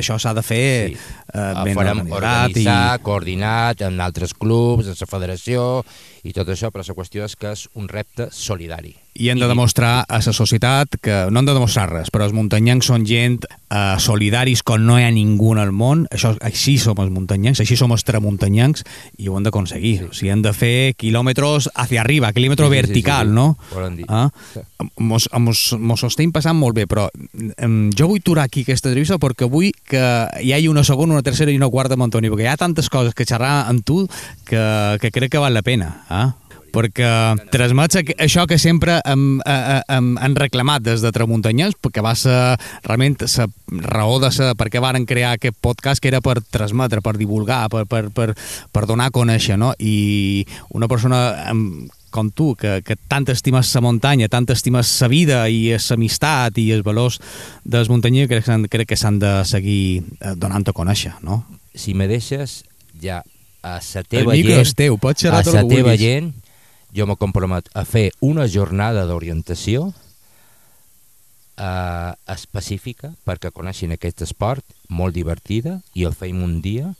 això 0.00 0.20
s'ha 0.20 0.34
de 0.36 0.44
fer 0.44 0.64
Sí. 0.66 0.98
eh, 1.32 1.46
Eh, 1.46 1.64
ben 1.64 1.74
farem 1.76 1.98
organitzat 2.00 2.12
i... 2.12 2.66
organitzar, 2.66 2.98
coordinat 3.04 3.82
amb 3.86 4.00
altres 4.04 4.32
clubs, 4.34 4.88
amb 4.92 5.00
la 5.00 5.08
federació 5.10 5.64
i 6.26 6.34
tot 6.34 6.48
això, 6.50 6.72
però 6.74 6.84
la 6.86 6.96
qüestió 6.98 7.26
és 7.26 7.36
que 7.38 7.52
és 7.54 7.66
un 7.74 7.88
repte 7.88 8.28
solidari. 8.34 8.94
I 9.16 9.30
hem 9.32 9.38
de 9.40 9.46
demostrar 9.48 10.04
a 10.04 10.18
la 10.20 10.32
societat 10.34 10.98
que 11.00 11.14
no 11.32 11.40
hem 11.40 11.46
de 11.48 11.54
demostrar 11.56 11.86
res, 11.88 12.10
però 12.12 12.26
els 12.26 12.34
muntanyencs 12.36 12.90
són 12.90 13.06
gent 13.08 13.38
eh, 13.48 13.96
solidaris 14.02 14.60
com 14.66 14.82
no 14.84 14.98
hi 14.98 15.06
ha 15.06 15.12
ningú 15.14 15.54
el 15.56 15.72
món, 15.72 16.04
això, 16.12 16.34
així 16.44 16.76
som 16.82 16.98
els 17.00 17.12
muntanyencs, 17.14 17.62
així 17.62 17.78
som 17.80 17.94
els 17.94 18.04
tramuntanyencs 18.04 18.84
i 19.16 19.30
ho 19.30 19.38
hem 19.38 19.46
d'aconseguir. 19.46 19.94
Sí. 20.02 20.08
O 20.10 20.12
sigui, 20.18 20.32
hem 20.34 20.42
de 20.44 20.52
fer 20.52 20.92
quilòmetres 21.00 21.70
hacia 21.74 22.02
arriba, 22.02 22.32
quilòmetre 22.36 22.66
Sí, 22.66 22.72
sí, 22.72 22.76
vertical, 22.76 23.26
sí, 23.26 23.30
sí. 23.30 23.34
no? 23.34 23.46
Volen 23.72 23.96
dir. 23.96 24.04
Ah? 24.08 24.28
Sí. 24.52 24.60
Mos, 24.98 25.28
mos, 25.38 25.62
mos 25.80 26.04
ho 26.04 26.10
estem 26.12 26.32
passant 26.34 26.58
molt 26.58 26.76
bé, 26.76 26.84
però 26.90 27.06
em, 27.56 27.88
jo 27.96 28.10
vull 28.10 28.20
aturar 28.20 28.44
aquí 28.50 28.66
aquesta 28.66 28.90
entrevista 28.90 29.16
perquè 29.22 29.48
vull 29.48 29.70
que 29.88 30.02
hi 30.42 30.52
hagi 30.52 30.68
una 30.68 30.84
segona, 30.84 31.16
una 31.16 31.24
tercera 31.24 31.54
i 31.54 31.56
una 31.56 31.70
quarta 31.72 31.96
amb 31.96 32.04
Antoni, 32.04 32.28
perquè 32.32 32.44
hi 32.44 32.52
ha 32.52 32.58
tantes 32.60 32.90
coses 32.92 33.16
que 33.16 33.24
xerrar 33.24 33.70
amb 33.70 33.80
tu 33.86 34.02
que, 34.44 34.60
que 35.00 35.12
crec 35.14 35.32
que 35.32 35.40
val 35.40 35.54
la 35.56 35.64
pena. 35.64 36.02
Ah? 36.16 36.46
perquè 36.76 37.08
transmets 37.52 37.96
això 38.20 38.44
que 38.48 38.58
sempre 38.60 38.98
hem, 39.08 39.40
eh, 39.40 39.80
hem, 39.96 40.14
hem 40.20 40.36
reclamat 40.36 40.84
des 40.84 41.02
de 41.04 41.12
Tramuntanyans, 41.14 41.76
perquè 41.80 42.04
va 42.04 42.14
ser 42.18 42.36
realment 42.84 43.16
la 43.24 43.46
raó 43.86 44.18
de 44.20 44.30
ser 44.34 44.52
per 44.58 44.68
què 44.72 44.82
varen 44.82 45.06
crear 45.08 45.36
aquest 45.36 45.56
podcast, 45.64 46.02
que 46.02 46.10
era 46.12 46.20
per 46.20 46.38
transmetre, 46.42 47.00
per 47.00 47.16
divulgar, 47.16 47.66
per, 47.72 47.86
per, 47.88 48.08
per, 48.12 48.32
per 48.72 48.86
donar 48.88 49.08
a 49.08 49.14
conèixer, 49.14 49.56
no? 49.60 49.72
I 49.78 50.44
una 50.76 50.88
persona 50.88 51.20
amb, 51.48 51.88
com 52.12 52.30
tu, 52.32 52.54
que, 52.56 52.80
que 52.84 52.96
tant 53.08 53.26
estimes 53.32 53.72
la 53.76 53.84
muntanya, 53.84 54.28
tant 54.32 54.48
estimes 54.52 54.90
la 55.02 55.08
vida 55.12 55.40
i 55.48 55.70
l'amistat 55.72 56.60
i 56.60 56.70
els 56.76 56.84
valors 56.84 57.20
dels 57.64 57.90
muntanyers, 57.92 58.28
crec 58.32 58.68
crec 58.72 58.92
que 58.92 59.00
s'han 59.00 59.20
de 59.22 59.38
seguir 59.48 60.02
eh, 60.20 60.36
donant 60.36 60.66
a 60.66 60.76
conèixer, 60.76 61.16
no? 61.24 61.44
Si 61.76 61.92
me 61.94 62.08
deixes, 62.08 62.62
ja 63.00 63.22
a 63.66 63.76
la 63.82 64.02
El 64.02 64.08
teva 64.08 64.34
micro 64.36 64.54
gent, 64.54 64.66
és 64.66 64.74
teu, 64.78 64.98
pots 65.02 65.20
a 65.20 65.26
xerrar 65.26 65.44
tot 65.46 65.56
la 65.58 65.64
el 65.64 65.70
teva 65.72 65.92
vulguis. 65.92 66.02
gent, 66.06 66.32
jo 66.96 67.06
me 67.10 67.16
compromet 67.18 67.68
a 67.74 67.82
fer 67.84 68.10
una 68.24 68.46
jornada 68.48 69.04
d'orientació 69.08 69.88
eh, 71.58 72.12
específica 72.32 73.12
perquè 73.26 73.50
coneixin 73.54 73.96
aquest 73.96 74.22
esport 74.26 74.64
molt 74.88 75.16
divertida 75.16 75.80
i 75.94 76.06
el 76.08 76.14
feim 76.14 76.42
un 76.44 76.60
dia 76.64 76.92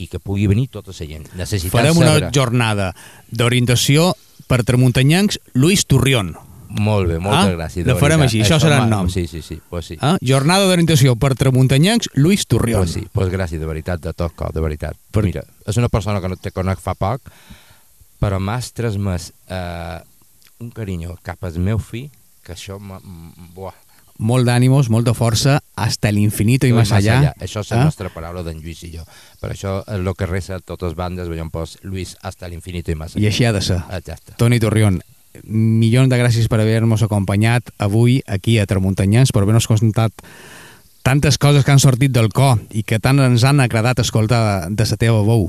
i 0.00 0.08
que 0.08 0.20
pugui 0.20 0.46
venir 0.48 0.68
tota 0.72 0.94
la 0.96 1.06
gent. 1.06 1.26
Necessitem 1.36 1.74
Farem 1.74 1.98
una 2.00 2.14
saber... 2.16 2.30
jornada 2.32 2.92
d'orientació 3.30 4.12
per 4.48 4.62
tramuntanyancs 4.64 5.40
Luis 5.54 5.84
Turrión. 5.86 6.36
Molt 6.70 7.08
bé, 7.08 7.18
moltes 7.18 7.48
Ah, 7.50 7.56
gràcies. 7.56 7.84
la 7.86 7.96
farem 7.98 8.22
així, 8.22 8.40
això 8.42 8.60
serà 8.62 8.82
el 8.84 8.88
nom. 8.90 9.08
Sí, 9.10 9.26
sí, 9.26 9.42
sí, 9.42 9.60
pues 9.68 9.86
sí. 9.86 9.96
Ah? 10.00 10.16
Jornada 10.22 10.66
d'orientació 10.68 11.16
per 11.16 11.34
tramuntanyancs 11.34 12.10
Luis 12.14 12.46
Turrión. 12.46 12.82
Pues 12.84 12.92
sí, 12.92 13.08
pues 13.12 13.28
gràcies, 13.32 13.58
de 13.58 13.66
veritat, 13.66 14.00
de 14.00 14.12
tot 14.12 14.32
cor, 14.36 14.52
de 14.52 14.60
veritat. 14.60 14.96
Per- 15.10 15.24
Mira, 15.24 15.42
és 15.66 15.76
una 15.76 15.88
persona 15.88 16.20
que 16.20 16.28
no 16.28 16.36
te 16.36 16.52
conec 16.52 16.78
fa 16.78 16.94
poc, 16.94 17.20
però 18.20 18.38
m'has 18.38 18.72
transmès 18.72 19.32
eh, 19.48 19.98
un 20.60 20.70
carinyo 20.70 21.18
cap 21.22 21.42
al 21.44 21.58
meu 21.58 21.78
fill, 21.78 22.10
que 22.44 22.52
això... 22.54 22.78
Buah, 23.54 23.74
Molt 24.20 24.44
d'ànimos, 24.44 24.90
molta 24.92 25.14
força, 25.16 25.62
hasta 25.80 26.10
l'infinito 26.12 26.66
i 26.68 26.74
més 26.76 26.90
allà. 26.92 27.32
Això 27.40 27.62
és 27.64 27.70
la 27.72 27.84
nostra 27.86 28.10
paraula 28.12 28.42
d'en 28.44 28.58
Lluís 28.60 28.82
i 28.84 28.90
jo. 28.92 29.00
Per 29.40 29.48
això 29.54 29.78
és 29.86 29.94
el 29.96 30.10
que 30.14 30.26
resta 30.28 30.56
a 30.56 30.60
totes 30.60 30.92
bandes, 30.94 31.26
veiem 31.32 31.48
pos 31.48 31.78
Luis 31.88 32.18
hasta 32.20 32.46
l'infinito 32.46 32.92
i 32.92 32.94
més 33.00 33.14
I 33.16 33.18
allà. 33.22 33.26
així 33.32 33.44
ha 33.48 33.52
de 33.56 33.62
ser. 33.62 33.78
Exacte. 33.96 34.34
Toni 34.36 34.60
Torrión, 34.60 35.00
milions 35.44 36.10
de 36.10 36.18
gràcies 36.18 36.48
per 36.50 36.60
haver-nos 36.60 37.04
acompanyat 37.06 37.70
avui 37.78 38.20
aquí 38.26 38.58
a 38.58 38.66
Tramuntanyans, 38.66 39.32
per 39.32 39.44
haver-nos 39.44 39.68
contat 39.70 40.12
tantes 41.02 41.38
coses 41.38 41.64
que 41.64 41.72
han 41.72 41.80
sortit 41.82 42.12
del 42.12 42.30
cor 42.34 42.60
i 42.70 42.82
que 42.84 43.00
tant 43.00 43.20
ens 43.24 43.44
han 43.44 43.60
agradat 43.62 44.02
escoltar 44.04 44.68
de 44.68 44.86
la 44.90 45.00
teva 45.00 45.24
veu. 45.24 45.48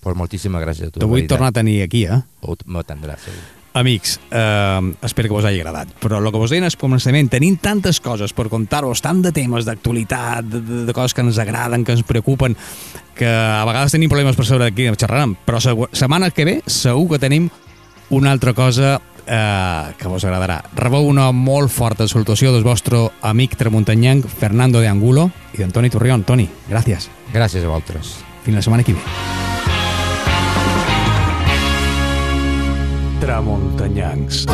Pues 0.00 0.16
moltíssimes 0.16 0.62
gràcies 0.64 0.88
a 0.88 0.90
tu. 0.90 1.00
Te 1.00 1.08
vull 1.08 1.28
tornar 1.28 1.52
a 1.52 1.58
tenir 1.60 1.82
aquí, 1.84 2.06
eh? 2.08 2.22
Molt 2.40 2.88
tindràs, 2.88 3.20
segur. 3.28 3.60
Amics, 3.72 4.18
eh, 4.32 4.94
espero 5.02 5.28
que 5.28 5.34
vos 5.34 5.44
hagi 5.44 5.60
agradat, 5.60 5.92
però 6.02 6.18
el 6.18 6.32
que 6.32 6.38
vos 6.38 6.50
deien 6.50 6.64
al 6.66 6.74
començament, 6.74 7.28
tenim 7.30 7.54
tantes 7.62 8.00
coses 8.02 8.32
per 8.34 8.48
contar-vos, 8.50 8.98
tant 9.00 9.22
de 9.22 9.30
temes 9.30 9.64
d'actualitat, 9.64 10.42
de, 10.42 10.60
de, 10.60 10.80
de 10.88 10.92
coses 10.92 11.14
que 11.14 11.22
ens 11.22 11.38
agraden, 11.38 11.84
que 11.84 11.94
ens 11.94 12.02
preocupen, 12.02 12.56
que 13.14 13.28
a 13.28 13.62
vegades 13.68 13.94
tenim 13.94 14.10
problemes 14.10 14.34
per 14.34 14.48
saber 14.48 14.72
aquí 14.72 14.88
xerrarem, 14.90 15.36
però 15.46 15.62
la 15.62 15.88
setmana 15.92 16.32
que 16.34 16.44
ve 16.44 16.56
segur 16.66 17.12
que 17.12 17.22
tenim 17.22 17.46
una 18.10 18.32
altra 18.32 18.54
cosa 18.54 19.00
eh, 19.26 19.92
que 19.98 20.08
vos 20.08 20.24
agradarà. 20.24 20.60
Rebeu 20.76 21.06
una 21.08 21.30
molt 21.32 21.72
forta 21.72 22.08
salutació 22.08 22.52
del 22.54 22.66
vostre 22.66 23.06
amic 23.22 23.56
tramuntanyanc 23.60 24.26
Fernando 24.28 24.80
de 24.80 24.88
Angulo 24.88 25.30
i 25.54 25.62
d'en 25.62 25.72
Toni 25.72 25.90
Torrión. 25.90 26.24
Toni, 26.24 26.48
gràcies. 26.70 27.10
Gràcies 27.34 27.64
a 27.64 27.68
vosaltres. 27.68 28.16
Fins 28.44 28.56
la 28.56 28.62
setmana 28.62 28.84
que 28.84 28.94
ve. 28.94 29.04
Tramuntanyancs. 33.20 34.46